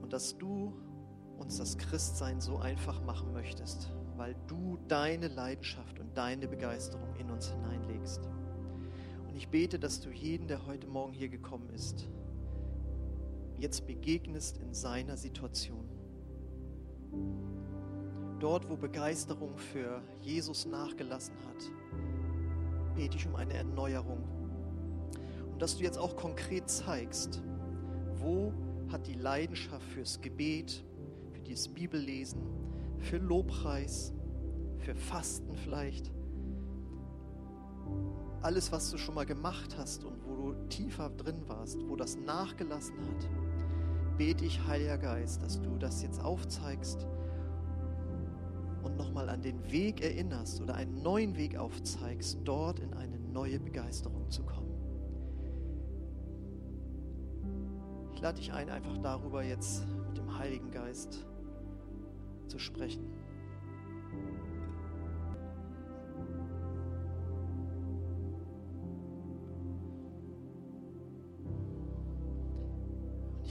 Und 0.00 0.12
dass 0.12 0.36
du 0.36 0.72
uns 1.42 1.58
das 1.58 1.76
Christsein 1.76 2.40
so 2.40 2.58
einfach 2.58 3.02
machen 3.02 3.32
möchtest, 3.32 3.92
weil 4.16 4.36
du 4.46 4.78
deine 4.86 5.26
Leidenschaft 5.26 5.98
und 5.98 6.16
deine 6.16 6.46
Begeisterung 6.46 7.14
in 7.16 7.30
uns 7.30 7.50
hineinlegst. 7.50 8.20
Und 9.28 9.34
ich 9.36 9.48
bete, 9.48 9.78
dass 9.78 10.00
du 10.00 10.10
jeden, 10.10 10.46
der 10.46 10.66
heute 10.66 10.86
Morgen 10.86 11.12
hier 11.12 11.28
gekommen 11.28 11.68
ist, 11.74 12.06
jetzt 13.58 13.86
begegnest 13.86 14.58
in 14.58 14.72
seiner 14.72 15.16
Situation. 15.16 15.88
Dort, 18.38 18.68
wo 18.70 18.76
Begeisterung 18.76 19.56
für 19.58 20.00
Jesus 20.20 20.64
nachgelassen 20.64 21.34
hat, 21.48 22.94
bete 22.94 23.16
ich 23.16 23.26
um 23.26 23.34
eine 23.34 23.54
Erneuerung. 23.54 24.22
Und 25.50 25.60
dass 25.60 25.76
du 25.76 25.82
jetzt 25.82 25.98
auch 25.98 26.16
konkret 26.16 26.70
zeigst, 26.70 27.42
wo 28.14 28.52
hat 28.90 29.08
die 29.08 29.14
Leidenschaft 29.14 29.84
fürs 29.86 30.20
Gebet, 30.20 30.84
dieses 31.52 31.68
Bibellesen, 31.68 32.40
für 32.98 33.18
Lobpreis, 33.18 34.14
für 34.78 34.94
Fasten 34.94 35.54
vielleicht, 35.54 36.10
alles, 38.40 38.72
was 38.72 38.90
du 38.90 38.96
schon 38.96 39.14
mal 39.14 39.26
gemacht 39.26 39.76
hast 39.76 40.04
und 40.04 40.24
wo 40.24 40.34
du 40.34 40.68
tiefer 40.68 41.10
drin 41.10 41.42
warst, 41.46 41.78
wo 41.86 41.94
das 41.94 42.16
nachgelassen 42.16 42.96
hat, 43.00 43.28
bete 44.16 44.46
ich, 44.46 44.66
Heiliger 44.66 44.98
Geist, 44.98 45.42
dass 45.42 45.60
du 45.60 45.76
das 45.76 46.02
jetzt 46.02 46.24
aufzeigst 46.24 47.06
und 48.82 48.96
nochmal 48.96 49.28
an 49.28 49.42
den 49.42 49.70
Weg 49.70 50.00
erinnerst 50.00 50.60
oder 50.60 50.74
einen 50.74 51.02
neuen 51.02 51.36
Weg 51.36 51.56
aufzeigst, 51.56 52.38
dort 52.44 52.80
in 52.80 52.94
eine 52.94 53.18
neue 53.18 53.60
Begeisterung 53.60 54.30
zu 54.30 54.42
kommen. 54.42 54.72
Ich 58.14 58.20
lade 58.20 58.38
dich 58.40 58.52
ein, 58.52 58.70
einfach 58.70 58.96
darüber 58.98 59.44
jetzt 59.44 59.86
mit 60.08 60.16
dem 60.16 60.38
Heiligen 60.38 60.70
Geist 60.70 61.26
zu 62.52 62.58
sprechen. 62.58 63.12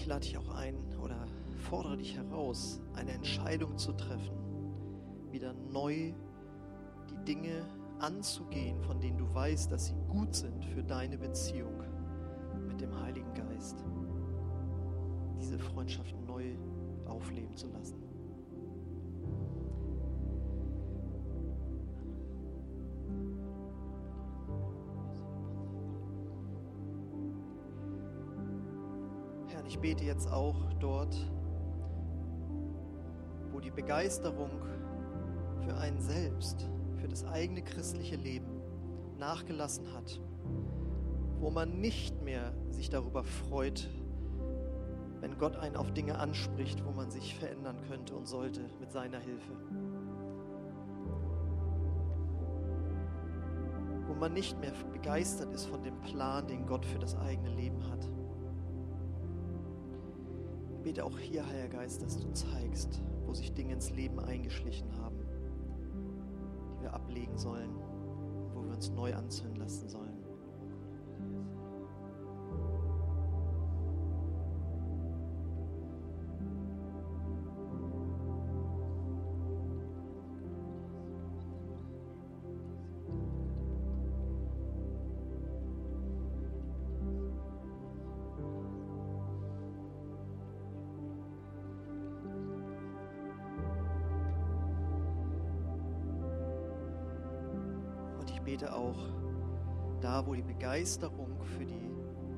ich 0.02 0.08
lade 0.08 0.22
dich 0.22 0.36
auch 0.36 0.50
ein 0.56 0.76
oder 1.00 1.28
fordere 1.70 1.98
dich 1.98 2.18
heraus, 2.18 2.82
eine 2.96 3.12
Entscheidung 3.12 3.78
zu 3.78 3.94
treffen, 3.94 4.36
wieder 5.30 5.54
neu 5.54 6.12
die 7.08 7.24
Dinge 7.24 7.64
anzugehen, 8.00 8.82
von 8.82 9.00
denen 9.00 9.20
du 9.20 9.32
weißt, 9.32 9.72
dass 9.72 9.88
sie 9.88 9.96
gut 10.10 10.34
sind 10.34 10.66
für 10.66 10.82
deine 10.84 11.20
Beziehung 11.20 11.84
mit 12.68 12.82
dem 12.82 13.00
Heiligen 13.00 13.32
Geist. 13.36 13.84
Diese 15.40 15.60
Freundschaft 15.60 16.16
neu 16.26 16.56
aufleben 17.06 17.56
zu 17.56 17.68
lassen. 17.68 18.01
Bete 29.82 30.04
jetzt 30.04 30.32
auch 30.32 30.56
dort, 30.80 31.16
wo 33.52 33.60
die 33.60 33.72
Begeisterung 33.72 34.52
für 35.66 35.76
einen 35.76 36.00
selbst, 36.00 36.70
für 36.98 37.08
das 37.08 37.26
eigene 37.26 37.64
christliche 37.64 38.16
Leben 38.16 38.62
nachgelassen 39.18 39.92
hat, 39.94 40.22
wo 41.40 41.50
man 41.50 41.82
nicht 41.82 42.22
mehr 42.22 42.54
sich 42.70 42.90
darüber 42.90 43.24
freut, 43.24 43.90
wenn 45.20 45.38
Gott 45.40 45.56
einen 45.58 45.76
auf 45.76 45.92
Dinge 45.92 46.18
anspricht, 46.20 46.86
wo 46.86 46.92
man 46.92 47.10
sich 47.10 47.36
verändern 47.36 47.78
könnte 47.90 48.16
und 48.16 48.28
sollte 48.28 48.62
mit 48.80 48.92
seiner 48.92 49.20
Hilfe. 49.20 49.52
Wo 54.08 54.14
man 54.14 54.34
nicht 54.34 54.60
mehr 54.60 54.74
begeistert 54.94 55.54
ist 55.54 55.66
von 55.66 55.82
dem 55.82 56.00
Plan, 56.02 56.48
den 56.48 56.68
Gott 56.68 56.86
für 56.86 57.00
das 57.00 57.16
eigene 57.18 57.50
Leben 57.50 57.84
hat 57.90 58.08
bete 60.82 61.06
auch 61.06 61.18
hier, 61.18 61.46
Heiliger 61.46 61.80
Geist, 61.80 62.02
dass 62.02 62.18
du 62.18 62.32
zeigst, 62.34 63.02
wo 63.26 63.34
sich 63.34 63.54
Dinge 63.54 63.74
ins 63.74 63.92
Leben 63.92 64.20
eingeschlichen 64.20 64.92
haben, 64.98 65.18
die 66.78 66.84
wir 66.84 66.94
ablegen 66.94 67.38
sollen, 67.38 67.70
wo 68.54 68.64
wir 68.64 68.72
uns 68.72 68.90
neu 68.92 69.14
anzünden 69.14 69.58
lassen 69.58 69.88
sollen. 69.88 70.01
Begeisterung 100.82 101.38
für 101.44 101.64
die 101.64 101.92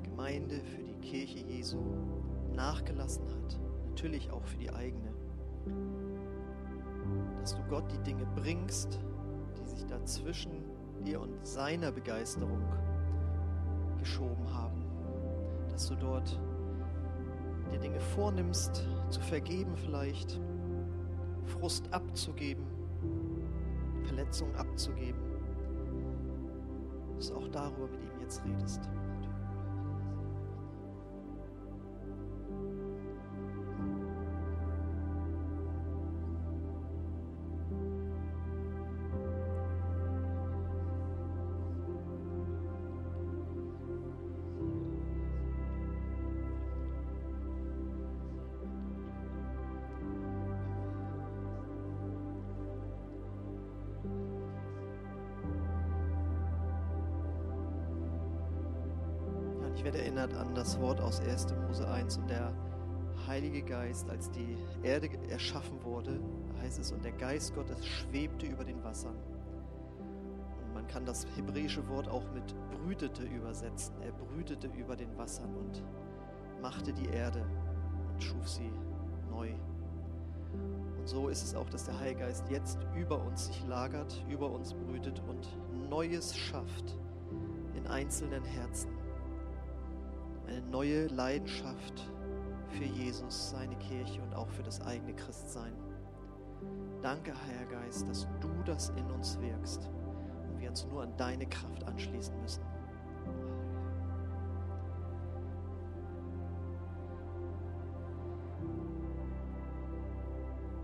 Gemeinde, 0.04 0.56
für 0.66 0.84
die 0.84 1.00
Kirche 1.00 1.40
Jesu 1.48 1.80
nachgelassen 2.54 3.24
hat, 3.30 3.58
natürlich 3.88 4.30
auch 4.32 4.44
für 4.44 4.58
die 4.58 4.70
eigene, 4.70 5.14
dass 7.40 7.56
du 7.56 7.64
Gott 7.70 7.90
die 7.90 8.00
Dinge 8.00 8.26
bringst, 8.36 9.00
die 9.58 9.70
sich 9.70 9.86
dazwischen 9.86 10.52
dir 11.06 11.22
und 11.22 11.48
seiner 11.48 11.94
Begeisterung 11.94 12.62
geschoben 13.98 14.54
haben, 14.54 14.84
dass 15.70 15.88
du 15.88 15.96
dort 15.96 16.38
dir 17.72 17.80
Dinge 17.80 18.02
vornimmst, 18.02 18.86
zu 19.10 19.22
vergeben 19.22 19.78
vielleicht, 19.78 20.42
Frust 21.46 21.88
abzugeben, 21.94 22.66
Verletzungen 24.04 24.54
abzugeben. 24.58 25.22
Dass 27.16 27.32
auch 27.32 27.48
darüber 27.48 27.88
mit 27.88 28.02
ihm 28.02 28.13
jetzt 28.34 28.46
redest. 28.46 29.03
Wort 60.80 61.02
aus 61.02 61.20
1. 61.20 61.48
Mose 61.68 61.88
1 61.88 62.18
und 62.18 62.30
der 62.30 62.54
Heilige 63.28 63.62
Geist, 63.62 64.10
als 64.10 64.30
die 64.32 64.58
Erde 64.82 65.10
erschaffen 65.30 65.84
wurde, 65.84 66.20
heißt 66.62 66.80
es, 66.80 66.92
und 66.92 67.04
der 67.04 67.12
Geist 67.14 67.56
Gottes 67.56 67.86
schwebte 67.86 68.46
über 68.46 68.64
den 68.64 68.84
Wassern. 68.84 69.16
Und 70.66 70.74
man 70.74 70.88
kann 70.88 71.06
das 71.06 71.26
hebräische 71.36 71.88
Wort 71.90 72.08
auch 72.08 72.26
mit 72.34 72.56
brütete 72.72 73.24
übersetzen. 73.24 73.96
Er 74.02 74.12
brütete 74.12 74.68
über 74.68 74.96
den 74.96 75.18
Wassern 75.18 75.56
und 75.56 75.84
machte 76.62 76.94
die 76.94 77.08
Erde 77.08 77.46
und 78.12 78.22
schuf 78.22 78.48
sie 78.48 78.72
neu. 79.30 79.50
Und 80.98 81.08
so 81.08 81.30
ist 81.30 81.44
es 81.44 81.56
auch, 81.56 81.70
dass 81.70 81.86
der 81.86 82.00
Heilige 82.00 82.22
Geist 82.22 82.50
jetzt 82.50 82.80
über 82.96 83.22
uns 83.24 83.48
sich 83.48 83.66
lagert, 83.68 84.24
über 84.30 84.52
uns 84.52 84.74
brütet 84.74 85.22
und 85.28 85.90
Neues 85.90 86.36
schafft 86.36 86.98
in 87.76 87.88
einzelnen 87.88 88.44
Herzen 88.44 88.93
eine 90.48 90.62
neue 90.62 91.08
Leidenschaft 91.08 92.10
für 92.70 92.84
Jesus, 92.84 93.52
seine 93.52 93.76
Kirche 93.78 94.22
und 94.22 94.34
auch 94.36 94.50
für 94.50 94.64
das 94.64 94.82
eigene 94.82 95.14
Christsein. 95.16 95.74
Danke, 97.02 97.34
Herr 97.48 97.66
Geist, 97.66 98.08
dass 98.08 98.28
du 98.40 98.50
das 98.66 98.90
in 98.90 99.10
uns 99.12 99.40
wirkst 99.40 99.90
und 100.50 100.60
wir 100.60 100.70
uns 100.70 100.86
nur 100.88 101.04
an 101.04 101.16
deine 101.18 101.46
Kraft 101.48 101.84
anschließen 101.84 102.40
müssen. 102.42 102.64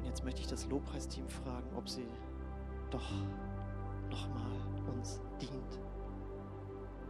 Jetzt 0.04 0.24
möchte 0.26 0.42
ich 0.42 0.48
das 0.48 0.68
Lobpreisteam 0.68 1.28
fragen, 1.30 1.70
ob 1.76 1.88
sie 1.88 2.06
doch 2.92 3.12
nochmal 4.10 4.52
uns 4.94 5.22
dient. 5.40 5.80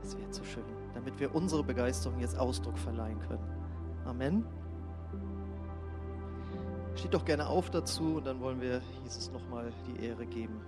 Es 0.04 0.18
wäre 0.18 0.30
zu 0.32 0.44
schön, 0.44 0.64
damit 0.94 1.20
wir 1.20 1.34
unsere 1.36 1.64
Begeisterung 1.64 2.20
jetzt 2.20 2.38
Ausdruck 2.38 2.78
verleihen 2.78 3.20
können. 3.20 3.44
Amen. 4.06 4.46
Steht 6.96 7.14
doch 7.14 7.26
gerne 7.26 7.48
auf 7.48 7.70
dazu 7.70 8.16
und 8.18 8.26
dann 8.28 8.40
wollen 8.42 8.60
wir 8.60 8.82
Jesus 9.04 9.32
nochmal 9.32 9.72
die 9.88 10.06
Ehre 10.06 10.26
geben. 10.26 10.62